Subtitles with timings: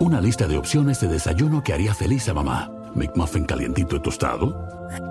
[0.00, 2.72] Una lista de opciones de desayuno que haría feliz a mamá.
[2.94, 4.56] McMuffin calientito y tostado.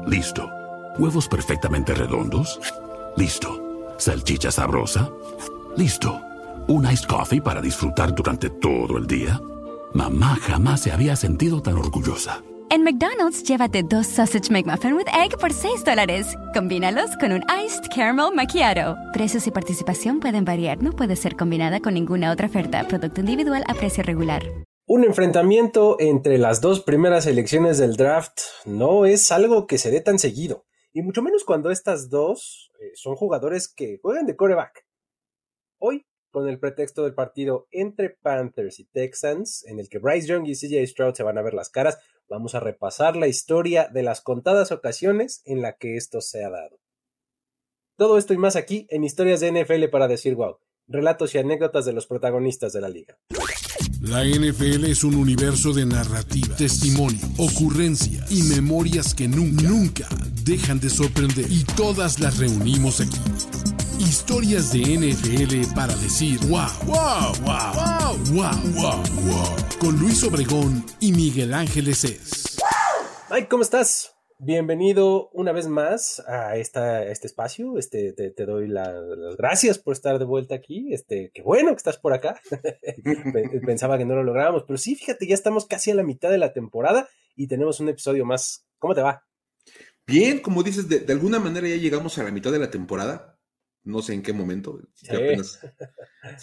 [0.08, 0.50] Listo.
[0.98, 2.60] Huevos perfectamente redondos.
[3.16, 3.94] Listo.
[4.00, 5.08] Salchicha sabrosa.
[5.78, 6.20] Listo.
[6.68, 9.40] Un iced coffee para disfrutar durante todo el día.
[9.94, 12.42] Mamá jamás se había sentido tan orgullosa.
[12.72, 16.36] En McDonald's, llévate dos Sausage McMuffin with Egg por 6 dólares.
[16.56, 18.96] Combínalos con un Iced Caramel Macchiato.
[19.14, 20.82] Precios y participación pueden variar.
[20.82, 22.88] No puede ser combinada con ninguna otra oferta.
[22.88, 24.42] Producto individual a precio regular.
[24.92, 30.02] Un enfrentamiento entre las dos primeras elecciones del draft no es algo que se dé
[30.02, 30.66] tan seguido.
[30.92, 34.88] Y mucho menos cuando estas dos eh, son jugadores que juegan de coreback.
[35.78, 40.48] Hoy con el pretexto del partido entre Panthers y Texans, en el que Bryce Young
[40.48, 44.02] y CJ Stroud se van a ver las caras, vamos a repasar la historia de
[44.02, 46.80] las contadas ocasiones en la que esto se ha dado.
[47.96, 50.58] Todo esto y más aquí en Historias de NFL para decir wow,
[50.90, 53.18] relatos y anécdotas de los protagonistas de la liga.
[54.02, 60.08] La NFL es un universo de narrativa, testimonio, ocurrencia y memorias que nunca, nunca
[60.44, 61.46] dejan de sorprender.
[61.50, 63.20] Y todas las reunimos aquí
[64.00, 71.12] Historias de NFL para decir wow, wow, wow, wow, wow, wow, Con Luis Obregón y
[71.12, 72.58] Miguel Ángeles es.
[73.30, 74.19] Mike, ¿cómo estás?
[74.42, 77.78] Bienvenido una vez más a, esta, este espacio.
[77.78, 78.96] Este, te, doy las
[79.38, 80.94] gracias por estar de vuelta aquí.
[80.94, 82.40] Este, qué bueno que estás por acá.
[83.66, 86.38] Pensaba que no lo lográbamos, pero sí, fíjate, ya estamos casi a la mitad de
[86.38, 88.66] la temporada y tenemos un episodio más.
[88.78, 89.24] ¿Cómo te va?
[90.08, 93.40] Bien, como dices, de, de alguna manera ya llegamos a la mitad de la temporada
[93.84, 94.80] no sé en qué momento.
[94.94, 95.08] Si,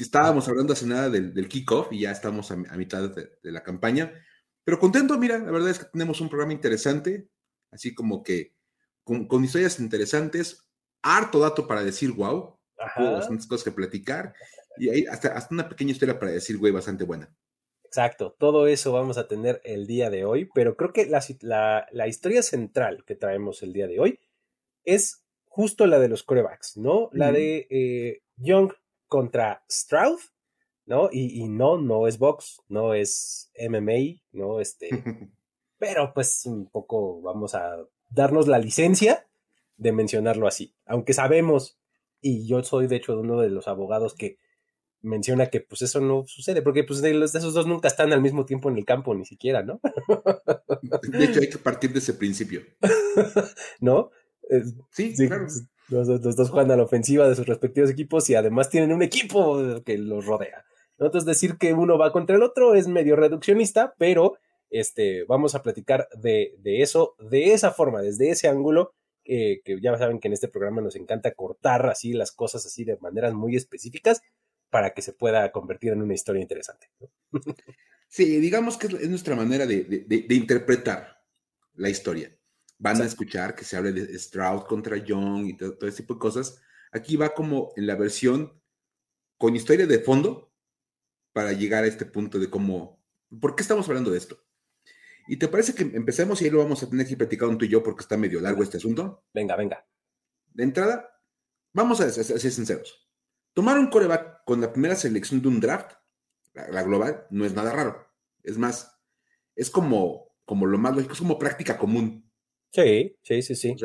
[0.03, 4.13] estábamos hablando hace nada del, kickoff y ya estamos a, mitad de, la campaña.
[4.65, 7.29] Pero contento, mira, la verdad es que tenemos un programa interesante,
[7.71, 8.55] así como que
[9.05, 10.67] con, historias interesantes,
[11.03, 12.59] harto dato para decir wow,
[12.97, 14.35] bastantes cosas que platicar
[14.79, 17.35] y hay hasta, hasta una pequeña historia para decir güey bastante buena.
[17.85, 21.87] Exacto, todo eso vamos a tener el día de hoy, pero creo que la, la,
[21.93, 24.21] la historia central que traemos el día de hoy
[24.85, 25.23] es
[25.57, 27.09] justo la de los corebacks, ¿no?
[27.13, 28.73] La de eh, Young
[29.07, 30.21] contra Stroud,
[30.85, 31.09] ¿no?
[31.11, 34.61] Y, no, no es box, no es MMA, ¿no?
[34.61, 34.91] Este,
[35.79, 37.77] pero pues un poco vamos a
[38.11, 39.27] darnos la licencia
[39.77, 41.79] de mencionarlo así, aunque sabemos,
[42.21, 44.39] y yo soy de hecho uno de los abogados que
[45.03, 48.13] menciona que pues eso no sucede, porque pues de, los, de esos dos nunca están
[48.13, 49.81] al mismo tiempo en el campo, ni siquiera, ¿no?
[51.13, 52.63] De hecho hay que partir de ese principio.
[53.81, 54.11] ¿No?
[54.91, 55.47] sí, claro.
[55.89, 59.83] Los, dos juegan a la ofensiva de sus respectivos equipos y además tienen un equipo
[59.85, 60.65] que los rodea.
[60.99, 64.37] Entonces decir que uno va contra el otro es medio reduccionista, pero
[64.71, 68.95] este, vamos a platicar de, eso, de esa forma, desde ese ángulo,
[69.25, 72.97] que ya saben que en este programa nos encanta cortar así las cosas así de
[72.99, 74.23] maneras muy específicas
[74.71, 76.89] para que se pueda convertir en una historia interesante.
[78.09, 81.25] Sí, digamos que es nuestra manera de interpretar
[81.75, 82.31] la historia
[82.79, 86.21] van a escuchar que se hable de Stroud contra Young y todo, ese tipo de
[86.21, 86.61] cosas.
[86.93, 88.61] Aquí va como en la versión
[89.39, 90.53] con historia de fondo
[91.33, 93.03] para llegar a este punto de cómo,
[93.41, 94.43] ¿por qué estamos hablando de esto?
[95.29, 97.65] ¿Y te parece que empecemos y ahí lo vamos a tener que platicar un tú
[97.65, 99.25] y yo porque está medio largo este asunto?
[99.35, 99.87] Venga, venga.
[100.53, 101.21] De entrada,
[101.73, 103.09] vamos a ser, sinceros.
[103.53, 105.93] Tomar un coreback con la primera selección de un draft,
[106.55, 108.07] la, global, no es nada raro.
[108.43, 108.99] Es más,
[109.55, 112.31] es como, como lo más lógico, es como práctica común.
[112.73, 113.77] Sí, sí, sí, sí.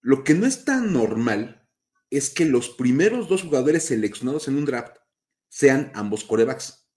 [0.00, 1.68] Lo que no es tan normal
[2.10, 4.96] es que los primeros dos jugadores seleccionados en un draft
[5.48, 6.88] sean ambos corebacks.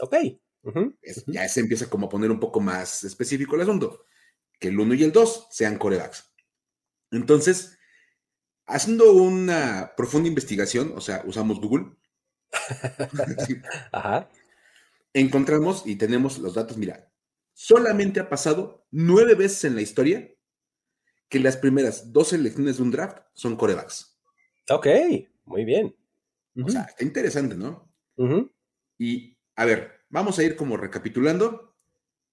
[0.00, 0.14] Ok.
[1.26, 4.06] Ya se empieza como a poner un poco más específico el asunto.
[4.58, 6.32] Que el uno y el dos sean corebacks.
[7.10, 7.78] Entonces,
[8.66, 11.96] haciendo una profunda investigación, o sea, usamos Google.
[13.92, 14.30] Ajá.
[15.14, 17.12] Encontramos y tenemos los datos, mira,
[17.52, 20.32] solamente ha pasado nueve veces en la historia
[21.28, 24.18] que las primeras dos selecciones de un draft son corebacks.
[24.70, 24.86] Ok,
[25.44, 25.94] muy bien.
[26.62, 27.90] O sea, está interesante, ¿no?
[28.98, 31.74] Y a ver, vamos a ir como recapitulando.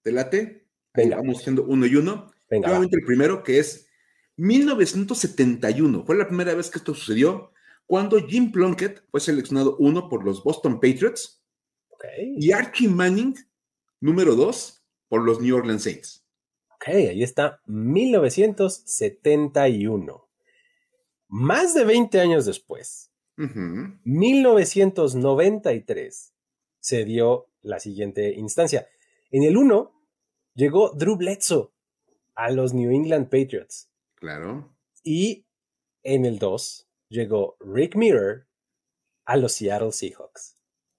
[0.02, 0.68] ¿Te late?
[0.94, 1.16] Venga.
[1.16, 2.30] Vamos haciendo uno y uno.
[2.48, 2.68] Venga.
[2.68, 3.88] Nuevamente el primero, que es
[4.36, 6.04] 1971.
[6.04, 7.50] Fue la primera vez que esto sucedió
[7.86, 11.42] cuando Jim Plunkett fue seleccionado uno por los Boston Patriots.
[11.88, 12.36] Okay.
[12.38, 13.34] Y Archie Manning,
[14.00, 16.24] número dos, por los New Orleans Saints.
[16.76, 20.28] Ok, ahí está, 1971.
[21.28, 26.32] Más de 20 años después, 1993,
[26.80, 28.88] se dio la siguiente instancia.
[29.30, 29.92] En el 1
[30.54, 31.70] llegó Drew Bledsoe
[32.34, 33.90] a los New England Patriots.
[34.16, 34.76] Claro.
[35.02, 35.46] Y
[36.02, 38.46] en el 2 llegó Rick Mirror
[39.24, 40.56] a los Seattle Seahawks.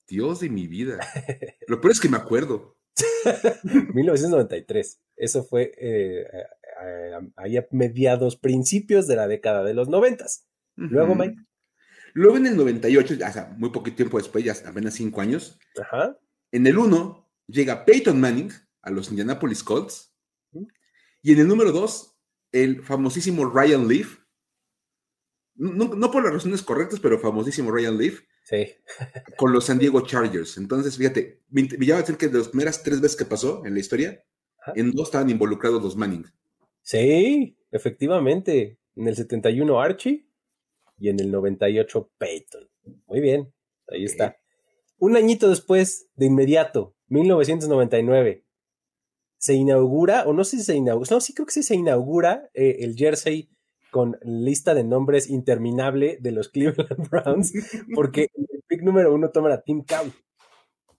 [0.08, 1.00] Dios de mi vida.
[1.68, 2.78] Lo peor es que me acuerdo.
[3.94, 5.02] 1993.
[5.16, 6.26] Eso fue eh,
[7.36, 10.48] ahí a mediados, principios de la década de los noventas.
[10.76, 11.36] Luego, Mike.
[12.14, 15.60] Luego en el 98, o sea, muy poquito tiempo después, ya apenas cinco años,
[16.52, 18.52] en el 1 llega Peyton Manning
[18.82, 20.16] a los Indianapolis Colts.
[21.22, 22.18] Y en el número 2,
[22.52, 24.20] el famosísimo Ryan Leaf.
[25.56, 28.22] No, por las razones correctas, pero famosísimo Ryan Leaf.
[28.44, 28.68] Sí.
[29.38, 30.58] con los San Diego Chargers.
[30.58, 33.76] Entonces, fíjate, me, llama a decir que de las primeras tres veces que pasó en
[33.76, 34.24] la historia,
[34.76, 36.26] en dos estaban involucrados los Manning.
[36.82, 38.80] Sí, efectivamente.
[38.96, 40.28] En el 71 Archie
[40.98, 42.70] y en el 98 Peyton.
[43.08, 43.54] Muy bien,
[43.88, 44.41] ahí está.
[45.02, 48.46] Un añito después, de inmediato, 1999,
[49.40, 52.52] se inaugura, o no sé si se inaugura, no, sí creo que sí se inaugura
[52.54, 53.50] eh, el jersey
[53.90, 57.52] con lista de nombres interminable de los Cleveland Browns,
[57.96, 60.06] porque el pick número uno toma a Tim Cow,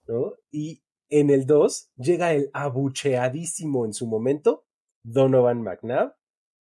[0.09, 0.33] ¿no?
[0.51, 4.65] Y en el 2 llega el abucheadísimo en su momento
[5.03, 6.13] Donovan McNabb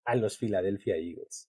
[0.05, 1.49] a los Philadelphia Eagles.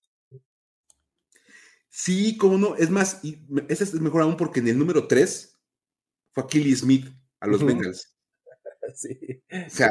[1.88, 2.76] Sí, cómo no.
[2.78, 3.22] Es más,
[3.68, 5.53] ese es mejor aún porque en el número 3
[6.34, 7.08] fue Kelly Smith
[7.40, 8.10] a los Bengals.
[8.96, 9.42] Sí.
[9.50, 9.90] O sea,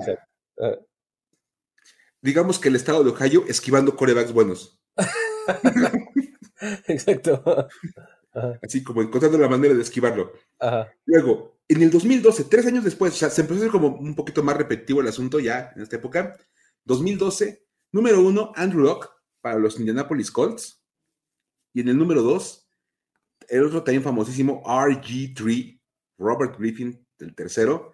[0.61, 0.77] ah.
[2.21, 4.79] digamos que el estado de Ohio esquivando corebacks buenos.
[6.87, 7.69] Exacto.
[8.63, 10.35] Así como encontrando la manera de esquivarlo.
[11.07, 14.15] Luego, en el 2012, tres años después, o sea, se empezó a hacer como un
[14.15, 16.37] poquito más repetitivo el asunto ya en esta época.
[16.85, 19.09] 2012, número uno, Andrew Locke
[19.41, 20.83] para los Indianapolis Colts.
[21.73, 22.69] Y en el número dos,
[23.49, 25.82] el otro también famosísimo RG3,
[26.23, 27.93] Robert Griffin, el tercero,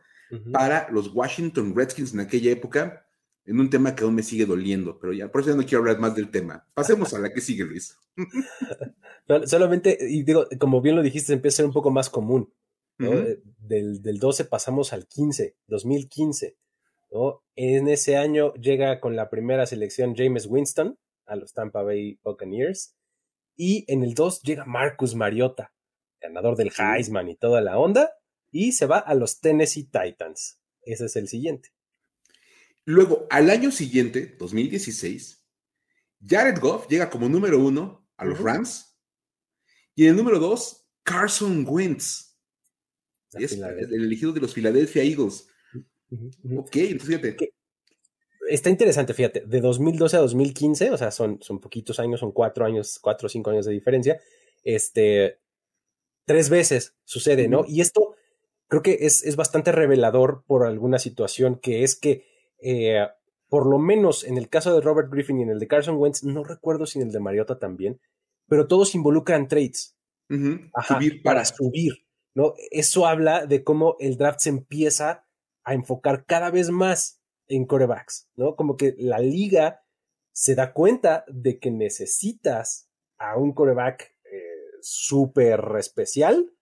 [0.53, 3.07] para los Washington Redskins en aquella época,
[3.45, 5.79] en un tema que aún me sigue doliendo, pero ya por eso ya no quiero
[5.79, 6.67] hablar más del tema.
[6.75, 7.97] Pasemos a la que sigue, Luis.
[9.47, 12.53] solamente, y digo, como bien lo dijiste, empieza a ser un poco más común.
[13.01, 16.57] Eh, del, del 12 pasamos al 15, 2015.
[17.57, 22.97] En ese año llega con la primera selección James Winston a los Tampa Bay Buccaneers.
[23.57, 25.73] Y en el 2 llega Marcus Mariota,
[26.21, 28.13] ganador del Heisman y toda la onda,
[28.51, 30.61] y se va a los Tennessee Titans.
[30.83, 31.73] Ese es el siguiente.
[32.85, 35.45] Luego, al año siguiente, 2016,
[36.27, 38.97] Jared Goff llega como número uno a los Rams.
[39.95, 42.37] Y en el número 2, Carson Wentz.
[43.33, 45.49] Es el elegido de los Philadelphia Eagles.
[46.57, 47.53] Ok, entonces fíjate.
[48.49, 52.65] Está interesante, fíjate, de 2012 a 2015, o sea, son, son poquitos años, son cuatro
[52.65, 54.19] años, cuatro o cinco años de diferencia.
[54.65, 55.39] Este,
[56.25, 57.65] tres veces sucede, ¿no?
[57.69, 58.08] Y esto
[58.69, 62.25] creo que es, es, bastante revelador por alguna situación, que es que,
[62.61, 63.07] eh,
[63.49, 66.23] por lo menos en el caso de Robert Griffin y en el de Carson Wentz,
[66.23, 68.01] no recuerdo si en el de Mariota también,
[68.47, 69.97] pero todos involucran trades.
[70.29, 72.55] subir para subir, ¿no?
[72.71, 75.27] Eso habla de cómo el draft se empieza
[75.65, 78.55] a enfocar cada vez más en corebacks, ¿no?
[78.55, 79.83] Como que la liga
[80.33, 84.39] se da cuenta de que necesitas a un coreback eh,
[84.83, 86.53] súper especial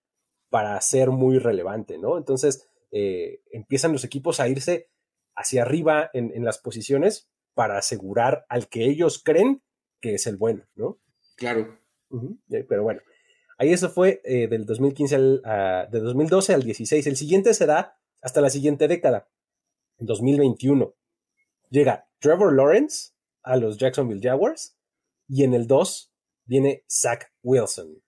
[0.57, 2.17] para ser muy relevante, ¿no?
[2.17, 4.89] Entonces eh, empiezan los equipos a irse
[5.35, 9.63] hacia arriba en, las posiciones para asegurar al que ellos creen
[10.01, 10.99] que es el bueno, ¿no?
[11.37, 11.79] Claro.
[12.49, 13.03] Pero bueno,
[13.59, 17.07] ahí eso fue eh, del 2015 al, uh, de 2012 al 16.
[17.07, 19.29] El siguiente será hasta la siguiente década,
[19.99, 20.95] en 2021.
[21.69, 23.11] Llega Trevor Lawrence
[23.43, 24.75] a los Jacksonville Jaguars
[25.29, 26.15] y en el 2
[26.47, 28.03] viene Zach Wilson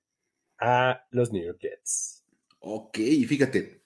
[0.59, 2.18] a los New York Jets.
[2.61, 3.85] Ok, y fíjate,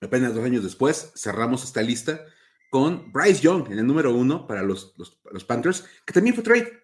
[0.00, 2.24] apenas dos años después cerramos esta lista
[2.70, 6.82] con Bryce Young en el número uno para los, los, Panthers, que también fue trade.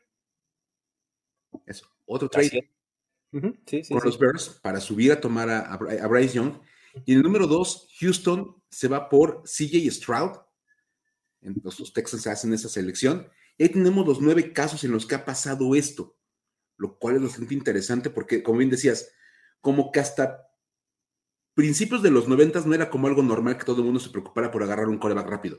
[1.66, 2.70] Eso, otro trade.
[3.30, 6.60] con los Bears para subir a tomar a, a Bryce Young
[7.04, 10.38] y en el número dos, Houston se va por CJ Stroud.
[11.40, 13.28] Entonces los Texans hacen esa selección.
[13.56, 16.16] Y ahí tenemos los nueve casos en los que ha pasado esto,
[16.76, 19.10] lo cual es bastante interesante porque, como bien decías,
[19.60, 20.47] como que hasta
[21.58, 24.52] principios de los noventas no era como algo normal que todo el mundo se preocupara
[24.52, 25.58] por agarrar un coreback rápido.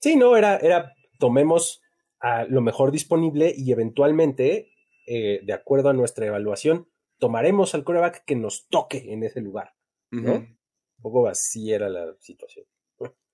[0.00, 1.82] Sí, no, era, era tomemos
[2.20, 4.72] a lo mejor disponible y eventualmente,
[5.06, 6.88] eh, de acuerdo a nuestra evaluación,
[7.18, 9.74] tomaremos al coreback que nos toque en ese lugar.
[10.10, 10.36] ¿no?
[10.36, 10.56] Un
[11.02, 12.64] poco así era la situación.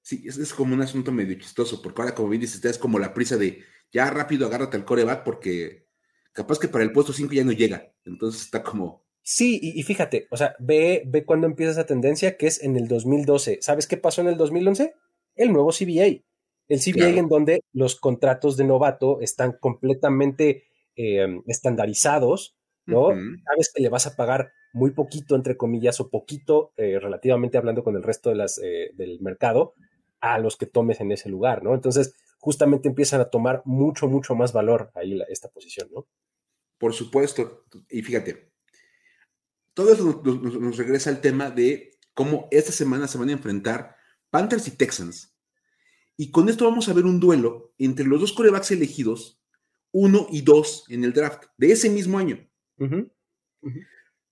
[0.00, 3.14] Sí, es, como un asunto medio chistoso, porque ahora, como bien dices, es como la
[3.14, 5.86] prisa de ya rápido agárrate al coreback, porque
[6.32, 7.94] capaz que para el puesto 5 ya no llega.
[8.04, 9.01] Entonces está como.
[9.22, 12.88] Sí, y, fíjate, o sea, ve, ve cuando empieza esa tendencia, que es en el
[12.88, 13.58] 2012.
[13.60, 14.94] ¿Sabes qué pasó en el 2011?
[15.36, 16.24] El nuevo CBA.
[16.68, 20.64] El CBA en donde los contratos de novato están completamente
[20.96, 23.10] eh, estandarizados, ¿no?
[23.10, 27.84] Sabes que le vas a pagar muy poquito, entre comillas, o poquito, eh, relativamente hablando
[27.84, 29.74] con el resto de las, eh, del mercado,
[30.20, 31.74] a los que tomes en ese lugar, ¿no?
[31.74, 36.06] Entonces, justamente empiezan a tomar mucho, mucho más valor ahí esta posición, ¿no?
[36.78, 37.64] Por supuesto.
[37.88, 38.51] Y fíjate,
[39.74, 43.96] todo eso nos, regresa al tema de cómo esta semana se van a enfrentar
[44.30, 45.34] Panthers y Texans.
[46.16, 49.42] Y con esto vamos a ver un duelo entre los dos corebacks elegidos,
[49.92, 52.48] uno y dos en el draft de ese mismo año.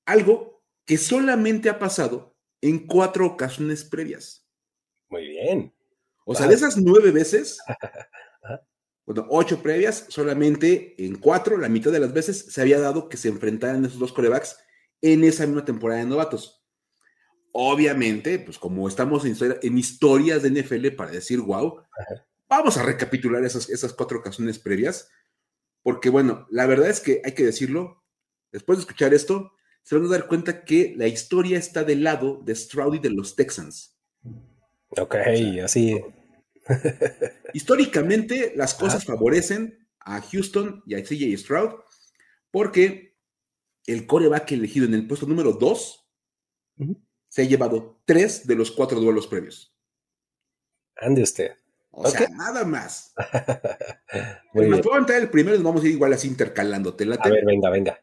[0.05, 4.47] Algo que solamente ha pasado en cuatro ocasiones previas.
[5.09, 5.75] Muy bien.
[6.25, 7.59] O sea, de esas nueve veces,
[9.07, 13.17] bueno, ocho previas, solamente en cuatro, la mitad de las veces, se había dado que
[13.17, 14.59] se enfrentaran esos dos corebacks
[15.03, 16.65] en esa misma temporada de novatos.
[17.53, 21.83] Obviamente, pues como estamos en, historias de NFL para decir wow,
[22.49, 25.11] vamos a recapitular esas, esas cuatro ocasiones previas,
[25.83, 28.05] porque bueno, la verdad es que hay que decirlo,
[28.53, 29.53] después de escuchar esto,
[29.83, 33.11] se van a dar cuenta que la historia está del lado de Stroud y de
[33.11, 33.97] los Texans.
[34.91, 35.17] Ok,
[35.65, 36.01] así.
[37.55, 41.71] Históricamente, las cosas favorecen a Houston y a CJ Stroud
[42.51, 43.10] porque
[43.93, 46.07] el coreback elegido en el puesto número 2
[47.29, 49.75] se ha llevado tres de los cuatro duelos previos.
[50.97, 51.53] Ande usted.
[51.93, 53.15] O sea, nada más.
[54.55, 56.97] Nos puedo entrar el primero y nos vamos a ir igual así intercalando.
[56.99, 58.01] A ver, venga, venga.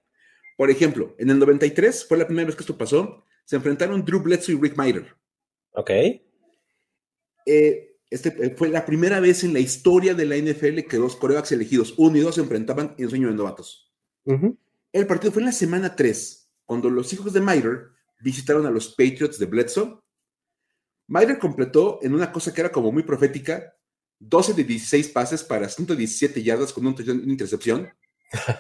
[0.58, 3.24] Por ejemplo, en el 93 fue la primera vez que esto pasó.
[3.46, 5.15] Se enfrentaron Drew Bledsoe y Rick Miter.
[5.72, 5.89] Ok.
[7.46, 11.15] Eh, este, eh, fue la primera vez en la historia de la NFL que dos
[11.15, 13.94] corebacks elegidos, uno y dos, se enfrentaban en sueño de novatos.
[14.91, 17.89] El partido fue en la semana 3, cuando los hijos de Miter
[18.20, 20.00] visitaron a los Patriots de Bledsoe.
[21.08, 23.75] Miter completó en una cosa que era como muy profética,
[24.20, 27.89] 12 de 16 pases para 117 yardas con una intercepción,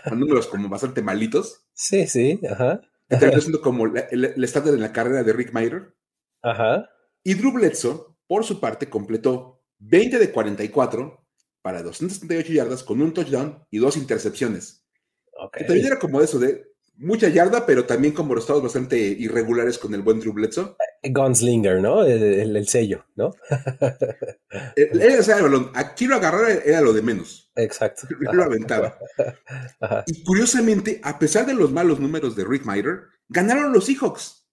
[0.07, 1.65] con números como bastante malitos.
[1.73, 2.81] Sí, sí, ajá.
[3.09, 5.95] Siendo como el, estándar en la carrera de Rick Miter.
[6.41, 6.89] Ajá.
[7.23, 11.25] Y Drew Bledsoe por su parte, completó 20 de 44
[11.61, 14.85] para 278 yardas con un touchdown y dos intercepciones.
[15.39, 15.67] Okay.
[15.67, 20.01] también era como eso de mucha yarda, pero también como resultados bastante irregulares con el
[20.01, 20.75] buen Drew Bledsoe.
[21.03, 22.03] Gunslinger, ¿no?
[22.03, 23.33] El, sello, ¿no?
[25.75, 27.51] Aquí lo agarrar era lo de menos.
[27.55, 28.07] Exacto.
[28.19, 28.97] lo aventaba.
[30.07, 34.47] Y curiosamente, a pesar de los malos números de Rick Miter, ganaron los Seahawks.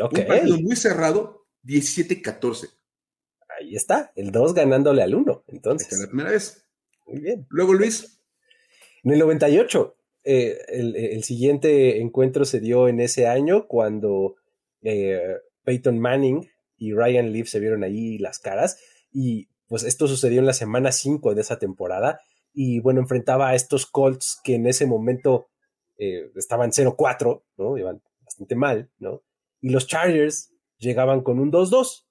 [0.00, 0.22] Okay.
[0.22, 2.70] Un partido muy cerrado, 17-14.
[3.58, 5.44] Ahí está, el 2 ganándole al 1.
[5.48, 5.92] Entonces.
[5.92, 6.66] es la primera vez.
[7.06, 7.46] Muy bien.
[7.50, 8.19] Luego, Luis.
[9.02, 14.36] En el 98, eh, el, siguiente encuentro se dio en ese año cuando
[14.82, 18.78] eh, Peyton Manning y Ryan Leaf se vieron ahí las caras.
[19.12, 22.20] Y pues esto sucedió en la semana 5 de esa temporada.
[22.52, 25.48] Y bueno, enfrentaba a estos Colts que en ese momento
[25.98, 27.78] eh, estaban 0-4, ¿no?
[27.78, 29.22] Iban bastante mal, ¿no?
[29.60, 32.06] Y los Chargers llegaban con un 2-2.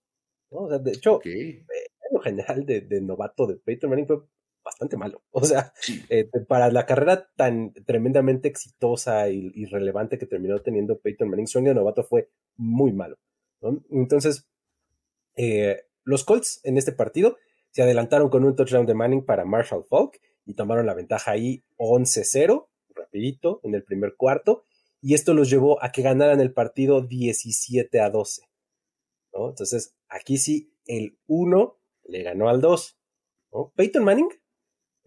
[0.51, 0.59] ¿no?
[0.61, 1.65] O sea, de hecho, en
[2.11, 4.21] lo general de, novato de Peyton Manning fue
[4.69, 5.21] bastante malo.
[5.31, 5.73] O sea,
[6.09, 11.59] eh, para la carrera tan tremendamente exitosa y, relevante que terminó teniendo Peyton Manning, su
[11.59, 13.17] año de novato fue muy malo.
[13.89, 14.47] Entonces,
[15.35, 17.37] eh, los Colts en este partido
[17.71, 21.63] se adelantaron con un touchdown de Manning para Marshall Falk y tomaron la ventaja ahí
[21.77, 24.63] 11-0, rapidito, en el primer cuarto,
[25.01, 28.41] y esto los llevó a que ganaran el partido 17 a 12.
[29.31, 32.97] Entonces, aquí sí, el 1 le ganó al 2.
[33.75, 34.29] Peyton Manning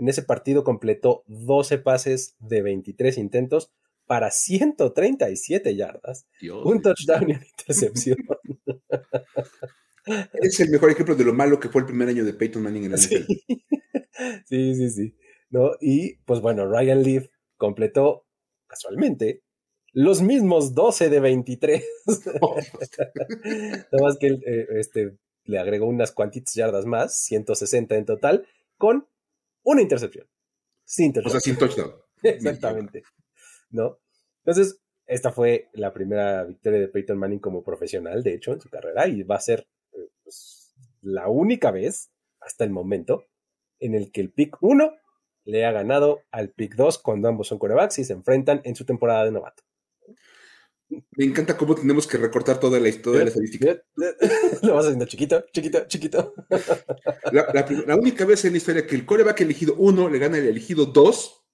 [0.02, 3.70] en ese partido completó 12 pases de 23 intentos
[4.04, 6.26] para 137 yardas,
[6.64, 8.16] un touchdown y una intercepción.
[10.42, 12.86] es el mejor ejemplo de lo malo que fue el primer año de Peyton Manning
[12.86, 13.24] en la sí.
[14.46, 15.16] sí, sí, sí.
[15.50, 15.70] ¿No?
[15.80, 18.26] Y pues bueno, Ryan Leaf completó
[18.66, 19.44] casualmente
[19.92, 21.84] los mismos 12 de 23.
[23.92, 29.06] Nada más que eh, este, le agregó unas cuantitas yardas más, 160 en total, con
[29.64, 30.26] una intercepción.
[30.84, 31.36] Sin intercepción.
[31.36, 31.94] O sea, sin touchdown.
[32.22, 33.02] Exactamente.
[33.70, 33.98] ¿No?
[34.44, 38.68] Entonces, esta fue la primera victoria de Peyton Manning como profesional, de hecho, en su
[38.68, 43.26] carrera, y va a ser eh, pues, la única vez hasta el momento
[43.78, 44.92] en el que el pick 1
[45.44, 48.84] le ha ganado al pick 2 cuando ambos son corebacks y se enfrentan en su
[48.84, 49.62] temporada de novato.
[51.16, 53.82] Me encanta cómo tenemos que recortar toda la historia de la estadística.
[54.62, 56.34] Lo vas haciendo chiquito, chiquito, chiquito.
[57.32, 60.86] La, única vez en la historia que el coreback elegido uno le gana el elegido
[60.86, 61.44] dos,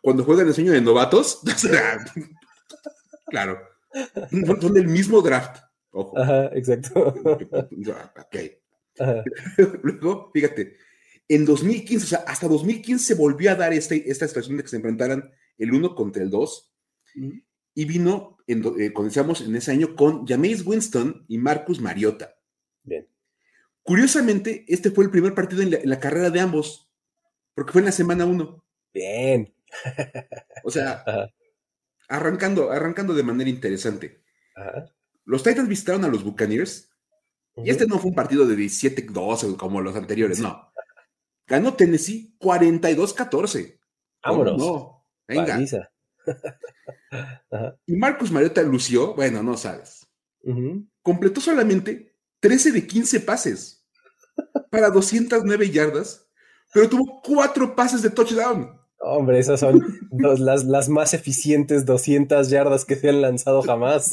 [0.00, 1.40] cuando juega en el sueño de novatos,
[3.26, 3.60] claro,
[4.60, 5.62] son del mismo draft.
[5.90, 6.18] Ojo.
[6.18, 7.14] Ajá, exacto.
[8.18, 8.36] Ok.
[9.82, 10.76] Luego, fíjate,
[11.28, 14.68] en 2015, o sea, hasta 2015 se volvió a dar este, esta situación de que
[14.68, 16.72] se enfrentaran el uno contra el dos.
[17.74, 22.34] Y vino, en, eh, en ese año, con Jameis Winston y Marcus Mariota.
[22.82, 23.08] Bien.
[23.82, 26.90] Curiosamente, este fue el primer partido en la, carrera de ambos,
[27.54, 28.64] porque fue en la semana uno.
[28.92, 29.52] Bien.
[30.64, 31.04] O sea,
[32.08, 34.22] arrancando, arrancando de manera interesante.
[35.24, 36.90] Los Titans visitaron a los Buccaneers,
[37.56, 40.72] y este no fue un partido de 17-12 como los anteriores, no.
[41.46, 43.78] Ganó Tennessee 42-14.
[44.24, 44.58] Vámonos.
[44.58, 45.58] No, venga.
[47.86, 50.06] Y Marcus Mariota lució, bueno, no sabes.
[51.02, 53.86] Completó solamente 13 de 15 pases
[54.70, 56.28] para 209 yardas,
[56.72, 58.82] pero tuvo cuatro pases de touchdown.
[59.04, 64.12] Hombre, esas son las, las, más eficientes 200 yardas que se han lanzado jamás.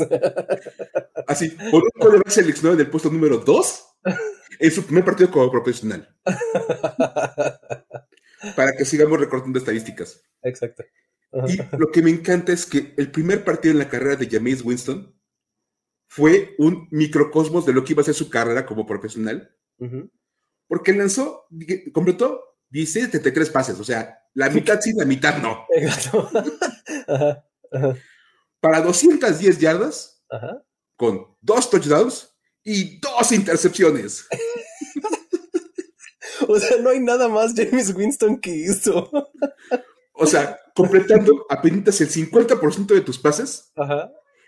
[1.28, 3.86] Así, por un quarterback seleccionado en el puesto número 2
[4.60, 6.10] en su primer partido como profesional.
[8.56, 10.24] Para que sigamos recortando estadísticas.
[10.42, 10.84] Exacto.
[11.32, 14.64] Y lo que me encanta es que el primer partido en la carrera de Jameis
[14.64, 15.16] Winston
[16.10, 19.56] fue un microcosmos de lo que iba a ser su carrera como profesional.
[20.68, 21.48] Porque lanzó,
[21.94, 25.66] completó 16 73 pases, o sea, la mitad sí, la mitad no.
[25.70, 26.30] Exacto.
[28.60, 30.26] Para 210 yardas,
[30.96, 34.28] con dos touchdowns y dos intercepciones.
[36.48, 39.10] o sea, no hay nada más James Winston que hizo.
[40.14, 43.74] o sea, completando apenas el 50% de tus pases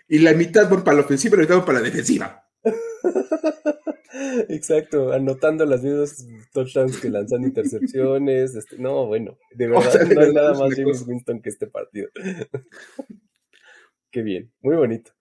[0.08, 2.48] y la mitad van para la ofensiva y la mitad van para la defensiva.
[4.48, 8.54] Exacto, anotando las mismas touchdowns que lanzan intercepciones.
[8.54, 12.08] Este, no, bueno, de verdad no hay nada más James Winston que este partido.
[14.10, 15.12] Qué bien, muy bonito.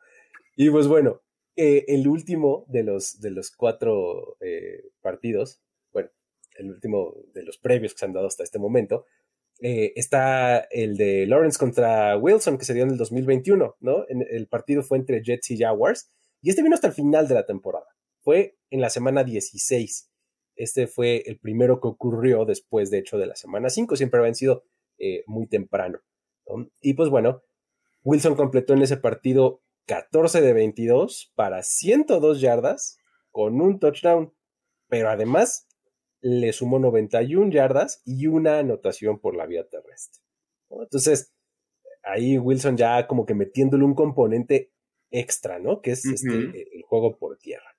[0.55, 1.21] Y pues bueno,
[1.57, 6.09] eh, el último de los, de los cuatro eh, partidos, bueno,
[6.55, 9.05] el último de los previos que se han dado hasta este momento,
[9.61, 14.05] eh, está el de Lawrence contra Wilson, que se dio en el 2021, ¿no?
[14.07, 17.45] el partido fue entre Jets y Jaguars, y este vino hasta el final de la
[17.45, 17.85] temporada.
[18.21, 20.09] Fue en la semana 16.
[20.55, 23.95] Este fue el primero que ocurrió después, de hecho, de la semana 5.
[23.95, 24.63] Siempre habían sido
[25.25, 25.99] muy temprano.
[26.79, 27.43] Y pues bueno,
[28.03, 32.97] Wilson completó en ese partido 14 de 22 para 102 yardas
[33.31, 34.33] con un touchdown,
[34.87, 35.67] pero además
[36.21, 40.23] le sumó 91 yardas y una anotación por la vía terrestre.
[40.69, 41.33] Entonces,
[42.03, 44.71] ahí Wilson ya como que metiéndole un componente
[45.09, 45.81] extra, ¿no?
[45.81, 46.29] Que es este,
[46.75, 47.75] el juego por tierra.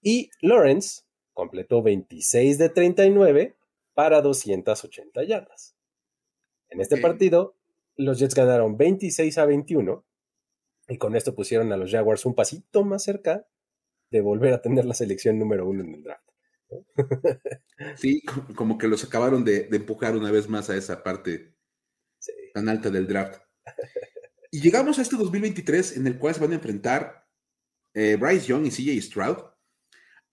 [0.00, 3.56] Y Lawrence completó 26 de 39
[3.94, 5.76] para 280 yardas.
[6.68, 7.56] En este partido,
[7.96, 10.04] los Jets ganaron 26 a 21
[10.88, 13.46] y con esto pusieron a los Jaguars un pasito más cerca
[14.10, 16.28] de volver a tener la selección número uno en el draft.
[17.96, 18.22] Sí,
[18.56, 21.54] como que los acabaron de, empujar una vez más a esa parte
[22.52, 23.40] tan alta del draft.
[24.50, 27.26] Y llegamos a este 2023 en el cual se van a enfrentar
[27.94, 29.36] eh, Bryce Young y CJ Stroud.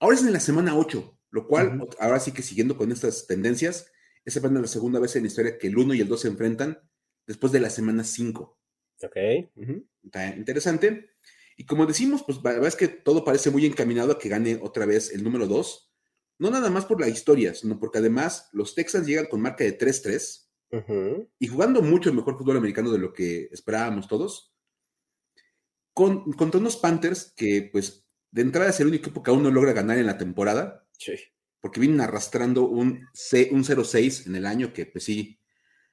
[0.00, 3.92] Ahora es en la semana 8, lo cual, ahora sí que siguiendo con estas tendencias,
[4.24, 6.28] esa es la segunda vez en la historia que el 1 y el 2 se
[6.28, 6.80] enfrentan
[7.26, 8.58] después de la semana 5.
[9.04, 9.16] Ok.
[10.02, 11.10] Está interesante.
[11.56, 14.58] Y como decimos, pues la verdad es que todo parece muy encaminado a que gane
[14.60, 15.85] otra vez el número 2.
[16.38, 19.78] No nada más por la historia, sino porque además los Texans llegan con marca de
[19.78, 20.46] 3-3
[21.38, 24.52] y jugando mucho mejor fútbol americano de lo que esperábamos todos.
[25.94, 29.50] Con, contra unos Panthers que, pues, de entrada es el único equipo que aún no
[29.50, 30.86] logra ganar en la temporada.
[30.98, 31.14] Sí.
[31.60, 33.08] Porque vienen arrastrando un,
[33.50, 35.40] un 0-6 en el año que, pues sí,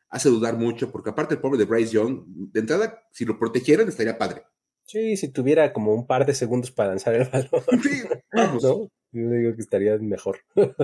[0.09, 3.87] hace dudar mucho, porque aparte el pobre de Bryce Young, de entrada, si lo protegieran,
[3.87, 4.43] estaría padre.
[4.85, 7.81] Sí, si tuviera como un par de segundos para lanzar el balón.
[7.81, 8.63] Sí, vamos.
[9.13, 10.39] Yo digo que estaría mejor.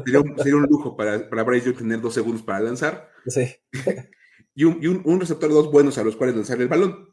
[0.05, 3.09] Sería un, lujo para, para Bryce Young tener dos segundos para lanzar.
[3.25, 3.55] Sí.
[4.55, 7.09] y un, y un, receptor de dos buenos a los cuales lanzar el balón.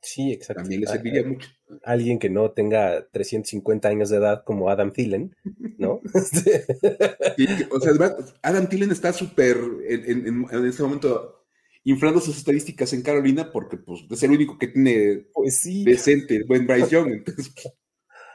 [0.00, 0.62] Sí, exacto.
[0.62, 1.48] También le serviría mucho.
[1.82, 5.36] Alguien que no tenga 350 años de edad como Adam Thielen,
[5.78, 6.00] ¿no?
[7.70, 11.46] o sea, Adam Thielen está súper en, en, este momento
[11.84, 15.84] inflando sus estadísticas en Carolina porque pues, es el único que tiene pues sí.
[15.84, 17.52] decente, buen Bryce Young, entonces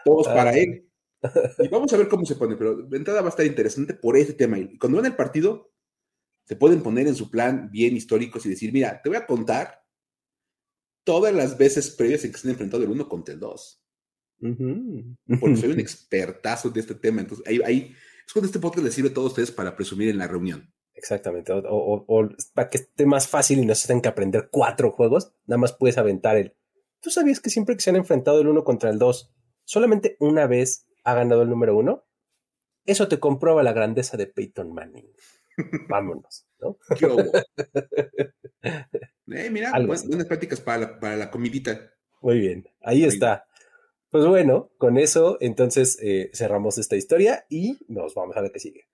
[0.05, 0.88] todos para él.
[1.59, 4.15] Y vamos a ver cómo se pone, pero de entrada va a estar interesante por
[4.17, 4.57] ese tema.
[4.57, 5.73] Y cuando van el partido,
[6.45, 9.83] se pueden poner en su plan bien históricos y decir, mira, te voy a contar
[11.03, 13.83] todas las veces previas en que se han enfrentado el uno contra el dos.
[14.39, 17.21] Porque soy un expertazo de este tema.
[17.21, 20.17] Entonces, ahí, ahí es cuando este podcast les sirve a todos ustedes para presumir en
[20.17, 20.73] la reunión.
[20.93, 21.53] Exactamente.
[21.53, 25.57] O, para que esté más fácil y no se tengan que aprender cuatro juegos, nada
[25.57, 26.55] más puedes aventar el.
[27.01, 30.45] ¿Tú sabías que siempre que se han enfrentado el uno contra el dos, solamente una
[30.47, 32.05] vez ha ganado el número uno?
[32.85, 35.11] Eso te comprueba la grandeza de Peyton Manning.
[35.89, 36.77] Vámonos, ¿no?
[39.31, 41.93] Eh, mira, buenas, prácticas para la, para la comidita.
[42.19, 43.45] Muy bien, ahí está.
[44.09, 48.59] Pues bueno, con eso entonces eh, cerramos esta historia y nos vamos a ver qué
[48.59, 48.87] sigue.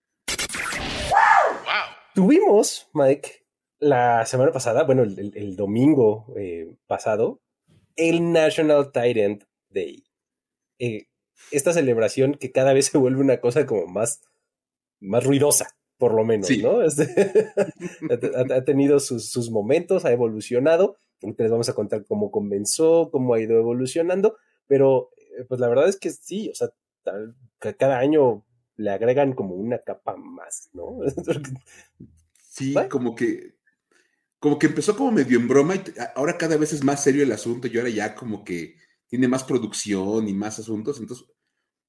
[2.14, 3.46] Tuvimos, Mike,
[3.80, 7.42] la semana pasada, bueno, el, domingo eh, pasado,
[7.96, 10.04] el National Tyrant Day.
[10.80, 11.08] Eh,
[11.52, 14.22] esta celebración que cada vez se vuelve una cosa como más,
[15.00, 16.82] más ruidosa, por lo menos, ¿no?
[16.82, 17.52] Este,
[18.54, 20.98] ha, tenido sus, sus, momentos, ha evolucionado.
[21.22, 25.88] les vamos a contar cómo comenzó, cómo ha ido evolucionando, pero eh, pues la verdad
[25.88, 26.70] es que sí, o sea,
[27.78, 28.44] cada año
[28.78, 31.00] le agregan como una capa más, ¿no?
[32.50, 33.56] sí, como que
[34.40, 35.82] como que empezó como medio en broma y
[36.16, 38.76] ahora cada vez es más serio el asunto y ahora ya como que
[39.08, 41.00] tiene más producción y más asuntos.
[41.00, 41.26] Entonces,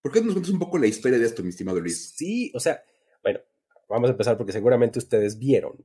[0.02, 2.14] ¿por qué no nos cuentas un poco la historia de esto, mi estimado Luis?
[2.16, 2.82] Sí, o sea,
[3.22, 3.40] bueno,
[3.88, 5.84] vamos a empezar porque seguramente ustedes vieron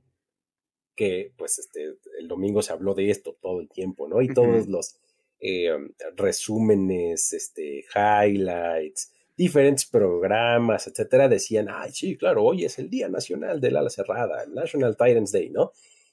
[0.96, 4.22] que pues este, el domingo se habló de esto todo el tiempo, ¿no?
[4.22, 4.98] Y todos los
[5.40, 5.72] eh,
[6.16, 13.60] resúmenes, este, highlights, diferentes programas, etcétera, decían, ay, sí, claro, hoy es el Día Nacional
[13.60, 15.72] del Ala Cerrada, el National Titans Day, ¿no?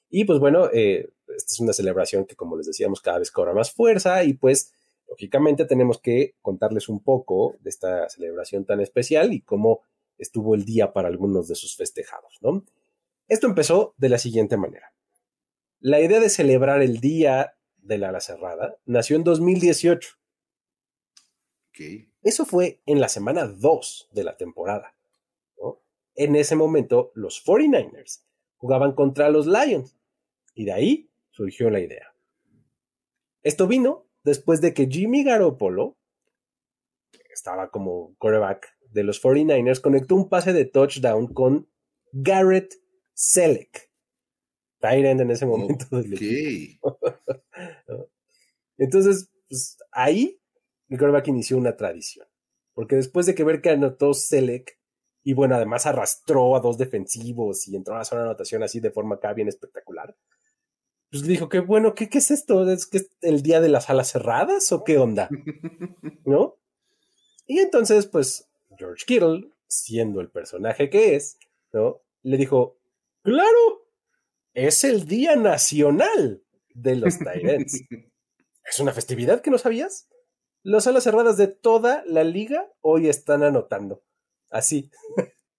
[0.09, 3.53] Y pues bueno, eh, esta es una celebración que, como les decíamos, cada vez cobra
[3.53, 4.73] más fuerza y pues,
[5.09, 9.81] lógicamente, tenemos que contarles un poco de esta celebración tan especial y cómo
[10.17, 12.63] estuvo el día para algunos de sus festejados, ¿no?
[13.27, 14.93] Esto empezó de la siguiente manera.
[15.79, 20.09] La idea de celebrar el Día de la ala cerrada nació en 2018.
[22.21, 24.95] Eso fue en la semana 2 de la temporada.
[26.15, 28.25] En ese momento, los 49ers
[28.57, 29.95] jugaban contra los Lions
[30.53, 32.13] y de ahí surgió la idea.
[33.41, 35.97] Esto vino después de que Jimmy Garoppolo,
[37.11, 41.69] que estaba como quarterback de los 49ers, conectó un pase de touchdown con
[42.11, 42.73] Garrett
[43.13, 43.91] Selleck,
[44.79, 45.85] Tyrant en ese momento
[48.77, 50.41] Entonces, pues, ahí
[50.87, 52.25] el quarterback inició una tradición.
[52.73, 54.79] Porque después de que ver que anotó Selleck,
[55.21, 58.79] y bueno, además arrastró a dos defensivos y entró a la zona de anotación así
[58.79, 60.15] de forma acá bien espectacular,
[61.11, 62.69] pues dijo, qué bueno, ¿qué, ¿qué es esto?
[62.69, 65.29] ¿Es que es el día de las alas cerradas o qué onda?
[66.25, 66.57] ¿No?
[67.47, 71.39] Y entonces, pues, George Kittle, siendo el personaje que es,
[71.73, 72.01] ¿no?
[72.21, 72.77] Le dijo,
[73.23, 73.87] claro,
[74.53, 76.43] es el Día Nacional
[76.73, 77.81] de los Tyrants.
[78.63, 80.07] ¿Es una festividad que no sabías?
[80.61, 84.03] Las alas cerradas de toda la liga hoy están anotando.
[84.51, 84.91] Así.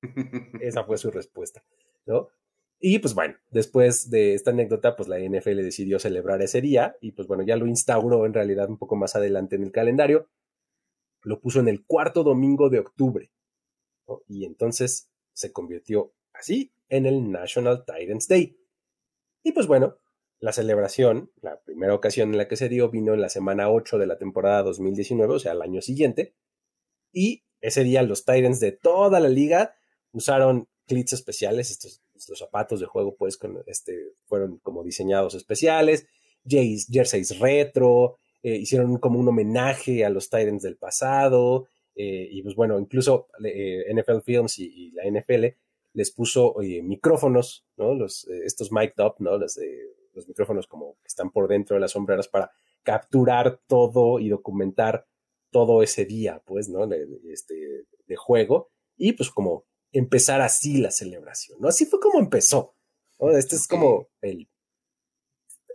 [0.61, 1.65] Esa fue su respuesta,
[2.07, 2.29] ¿no?
[2.83, 7.12] Y pues bueno, después de esta anécdota, pues la NFL decidió celebrar ese día y
[7.12, 10.31] pues bueno, ya lo instauró en realidad un poco más adelante en el calendario.
[11.23, 13.31] Lo puso en el cuarto domingo de octubre.
[14.27, 18.57] Y entonces se convirtió así en el National Titans Day.
[19.43, 19.99] Y pues bueno,
[20.38, 23.99] la celebración, la primera ocasión en la que se dio, vino en la semana 8
[23.99, 26.35] de la temporada 2019, o sea, el año siguiente.
[27.12, 29.75] Y ese día los Titans de toda la liga
[30.12, 36.06] usaron clits especiales, estos, zapatos de juego, pues, con, este, fueron como diseñados especiales,
[36.46, 42.54] jerseys retro, eh, hicieron como un homenaje a los Titans del pasado, eh, y pues
[42.54, 45.46] bueno, incluso eh, NFL Films y, la NFL
[45.92, 46.54] les puso
[46.85, 47.94] micrófonos, ¿no?
[47.94, 49.37] Los, estos mic'd up, ¿no?
[49.37, 49.59] Los,
[50.14, 52.50] los micrófonos como que están por dentro de las sombreras para
[52.83, 55.06] capturar todo y documentar
[55.50, 56.87] todo ese día, pues, ¿no?
[56.87, 58.70] De, este, de juego.
[58.96, 61.68] Y pues como empezar así la celebración, ¿no?
[61.68, 62.74] Así fue como empezó,
[63.18, 63.31] ¿no?
[63.31, 64.48] Este es como el,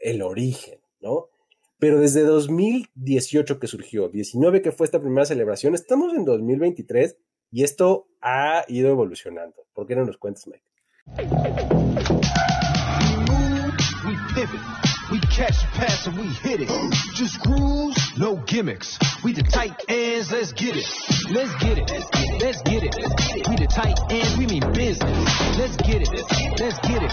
[0.02, 1.30] el origen, ¿no?
[1.78, 7.18] Pero desde 2018 que surgió, 19 que fue esta primera celebración, estamos en 2023
[7.52, 9.68] y esto ha ido evolucionando.
[9.74, 10.64] ¿Por qué no nos cuentas, Mike?
[15.36, 16.70] Catch a pass and we hit it.
[17.14, 18.98] Just cruise, no gimmicks.
[19.22, 20.88] We the tight ends, let's get it.
[21.30, 21.92] Let's get it.
[22.40, 22.96] Let's get it.
[23.44, 25.12] We the tight ends, we mean business.
[25.60, 26.10] Let's get it.
[26.56, 27.12] Let's get it.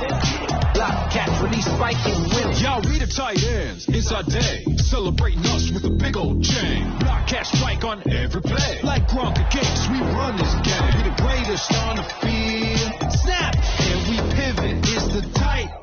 [0.71, 2.63] Block cats release spike and win it.
[2.63, 3.89] Y'all, we the tight ends.
[3.89, 4.71] It's our day.
[4.79, 6.95] Celebrating us with a big old chain.
[7.03, 8.79] Block cat strike on every play.
[8.85, 10.79] Like Gronk Gates, we run this game.
[10.95, 12.87] We the greatest on the field.
[13.19, 14.79] Snap and we pivot.
[14.95, 15.82] It's the tight.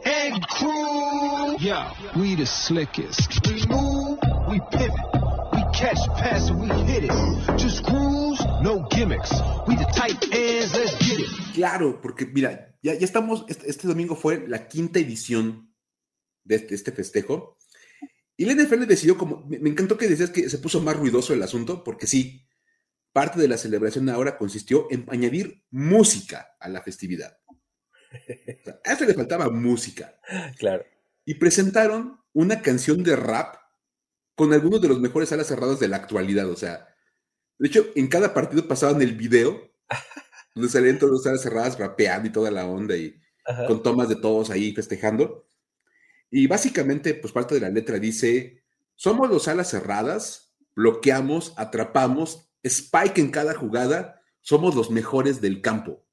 [1.59, 1.91] Yeah.
[2.15, 3.45] We the slickest.
[3.45, 4.17] We move,
[4.47, 4.95] we pivot.
[5.51, 7.11] We catch pass and we hit it.
[7.57, 9.29] Just cruise, no gimmicks.
[9.67, 11.27] We the tight ends, let's get it.
[11.53, 15.75] Claro, porque mira, ya, ya estamos, este, este, domingo fue la quinta edición
[16.45, 17.57] de este, este festejo.
[18.37, 21.33] Y la NFL decidió como, me, me encantó que decías que se puso más ruidoso
[21.33, 22.47] el asunto, porque sí,
[23.11, 27.37] parte de la celebración ahora consistió en añadir música a la festividad.
[28.61, 30.19] O sea, a eso le faltaba música.
[30.57, 30.85] Claro.
[31.25, 33.55] Y presentaron una canción de rap
[34.35, 36.49] con algunos de los mejores alas cerradas de la actualidad.
[36.49, 36.87] O sea,
[37.57, 39.71] de hecho, en cada partido pasaban el video
[40.55, 43.19] donde salían todos los alas cerradas rapeando y toda la onda y
[43.67, 45.47] con tomas de todos ahí festejando.
[46.31, 48.63] Y básicamente, pues parte de la letra dice,
[48.95, 56.05] somos los alas cerradas, bloqueamos, atrapamos, spike en cada jugada, somos los mejores del campo.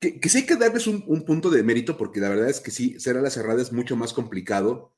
[0.00, 2.70] Que, que sí hay que darles un, punto de mérito, porque la verdad es que
[2.70, 4.94] sí, ser alas cerradas es mucho más complicado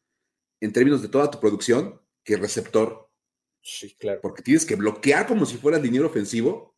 [0.61, 3.11] en términos de toda tu producción que receptor.
[3.63, 4.21] Sí, claro.
[4.21, 6.77] Porque tienes que bloquear como si fueras dinero ofensivo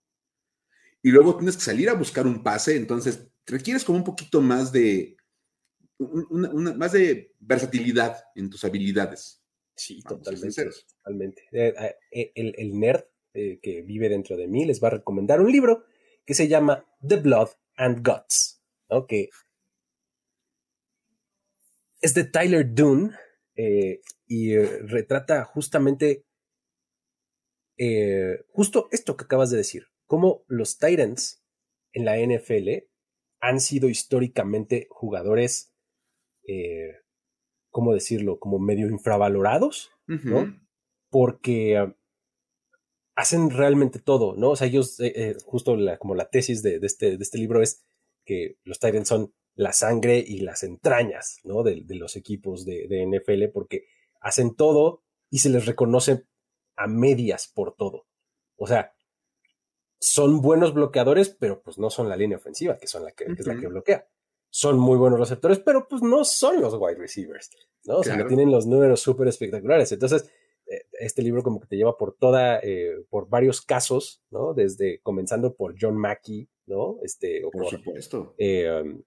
[1.02, 4.70] y luego tienes que salir a buscar un pase, entonces requieres como un poquito más
[4.70, 5.16] de,
[5.98, 9.42] una, más de versatilidad en tus habilidades.
[9.74, 10.70] Sí, totalmente.
[10.96, 11.42] totalmente.
[11.52, 11.74] Eh,
[12.12, 13.04] eh, el, el, nerd
[13.34, 15.84] eh, que vive dentro de mí les va a recomendar un libro
[16.24, 19.06] que se llama The Blood and Guts, ¿no?
[19.06, 19.28] que
[22.00, 23.14] es de Tyler Dunn
[24.26, 26.24] y retrata justamente
[28.48, 31.44] justo esto que acabas de decir, cómo los Titans
[31.92, 32.88] en la NFL
[33.40, 35.72] han sido históricamente jugadores
[36.46, 37.02] eh,
[37.70, 38.38] ¿cómo decirlo?
[38.38, 40.54] Como medio infravalorados, ¿no?
[41.10, 41.94] Porque
[43.14, 44.50] hacen realmente todo, ¿no?
[44.50, 47.84] O sea, ellos, eh, eh, justo como la tesis de, este, de este libro es
[48.24, 51.62] que los Titans son la sangre y las entrañas, ¿no?
[51.62, 53.84] De, los equipos de, de, NFL, porque
[54.20, 56.24] hacen todo y se les reconoce
[56.76, 58.06] a medias por todo.
[58.56, 58.94] O sea,
[59.98, 63.46] son buenos bloqueadores, pero pues no son la línea ofensiva, que, son la que es
[63.46, 64.08] la que bloquea
[64.52, 67.50] son muy buenos receptores, pero pues no son los wide receivers,
[67.84, 67.96] ¿no?
[67.96, 69.90] O sea, tienen los números súper espectaculares.
[69.92, 70.30] Entonces,
[70.98, 74.54] este libro como que te lleva por toda, eh, por varios casos, ¿no?
[74.54, 76.98] Desde comenzando por John Mackey, ¿no?
[77.02, 78.34] Este, o por, supuesto.
[78.38, 79.02] Eh, um,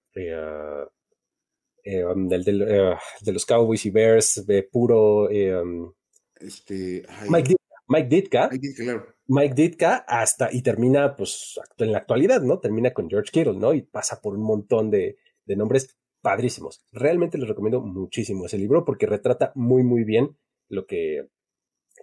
[1.84, 5.28] um, de los Cowboys y Bears, de puro...
[5.28, 5.92] Um,
[6.40, 7.64] este, Mike, Ditka.
[7.88, 8.50] Mike Ditka,
[8.82, 9.06] claro.
[9.28, 12.58] Mike Ditka hasta y termina pues en la actualidad, ¿no?
[12.58, 13.72] Termina con George Kittle, ¿no?
[13.72, 16.84] Y pasa por un montón de, de nombres padrísimos.
[16.92, 20.36] Realmente les recomiendo muchísimo ese libro porque retrata muy, muy bien
[20.68, 21.28] lo que,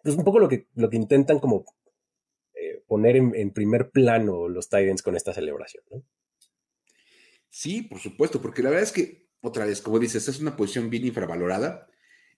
[0.01, 1.65] pues un poco lo que, lo que intentan como
[2.55, 5.83] eh, poner en, primer plano los Titans con esta celebración.
[7.49, 10.89] Sí, por supuesto, porque la verdad es que, otra vez, como dices, es una posición
[10.89, 11.87] bien infravalorada.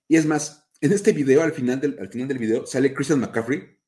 [0.08, 3.20] Y es más, en este video, al final del, al final del video, sale Christian
[3.20, 3.80] McCaffrey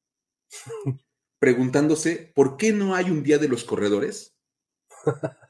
[1.39, 4.37] preguntándose por qué no hay un día de los corredores.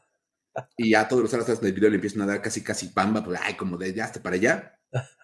[0.76, 3.40] Y ya todos los alas del video le empiezan a dar casi, casi pamba, pues,
[3.44, 4.80] ay, como de ya hasta para allá.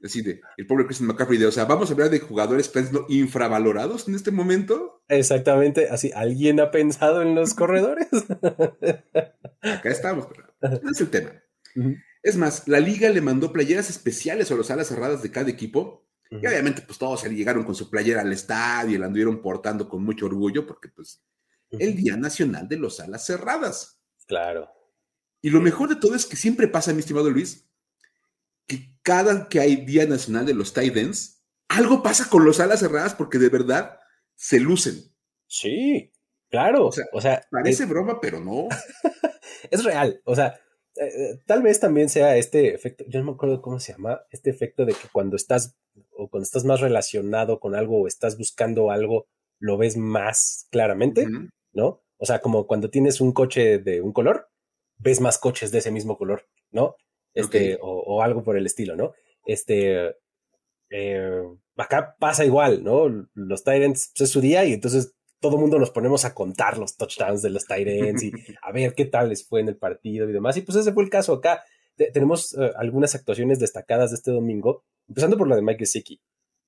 [0.00, 2.72] Decide, el pobre Christian McCaffrey, de, o sea, vamos a hablar de jugadores
[3.10, 5.04] infravalorados en este momento.
[5.08, 8.08] Exactamente, así, ¿alguien ha pensado en los corredores?
[9.60, 11.32] Acá estamos, pero no es el tema.
[12.22, 16.06] Es más, la liga le mandó playeras especiales a los alas cerradas de cada equipo.
[16.30, 20.04] Y obviamente, pues todos llegaron con su playera al estadio y la anduvieron portando con
[20.04, 21.24] mucho orgullo, porque, pues,
[21.70, 24.00] el Día Nacional de los Alas Cerradas.
[24.26, 24.70] Claro.
[25.42, 27.69] Y lo mejor de todo es que siempre pasa, mi estimado Luis,
[29.10, 33.38] cada que hay Día Nacional de los Titans, algo pasa con los alas cerradas porque
[33.38, 33.98] de verdad
[34.36, 35.02] se lucen.
[35.48, 36.12] Sí,
[36.48, 36.86] claro.
[37.12, 38.68] O sea, parece broma, pero no.
[39.72, 40.22] es real.
[40.24, 40.60] O sea,
[40.94, 44.20] eh, eh, tal vez también sea este efecto, yo no me acuerdo cómo se llama,
[44.30, 45.76] este efecto de que cuando estás
[46.12, 49.26] o cuando estás más relacionado con algo o estás buscando algo,
[49.58, 51.26] lo ves más claramente,
[51.72, 52.00] ¿no?
[52.16, 54.50] O sea, como cuando tienes un coche de un color,
[54.98, 56.94] ves más coches de ese mismo color, ¿no?
[57.34, 59.12] Este, o, algo por el estilo, ¿no?
[59.46, 60.16] Este,
[60.90, 61.42] eh,
[61.76, 63.28] acá pasa igual, ¿no?
[63.34, 66.76] Los Tyrants pues, es su día y entonces todo el mundo nos ponemos a contar
[66.76, 70.28] los touchdowns de los Tyrants y a ver qué tal les fue en el partido
[70.28, 70.56] y demás.
[70.56, 71.62] Y pues ese fue el caso acá.
[72.12, 76.20] tenemos eh, algunas actuaciones destacadas de este domingo, empezando por la de Mike Gesicki,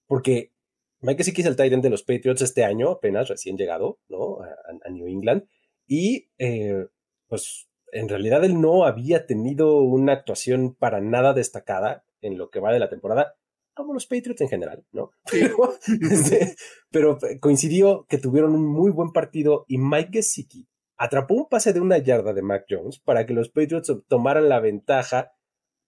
[0.06, 0.52] porque
[1.00, 4.38] Mike sí es el tight de los Patriots este año, apenas recién llegado, ¿no?
[4.40, 5.44] A, New England.
[5.86, 6.86] Y eh,
[7.26, 12.58] pues en realidad él no había tenido una actuación para nada destacada en lo que
[12.58, 13.36] va de la temporada,
[13.74, 15.10] como los Patriots en general, ¿no?
[16.10, 16.56] Este,
[16.90, 21.80] pero, coincidió que tuvieron un muy buen partido y Mike Gesicki atrapó un pase de
[21.80, 25.32] una yarda de Mac Jones para que los Patriots tomaran la ventaja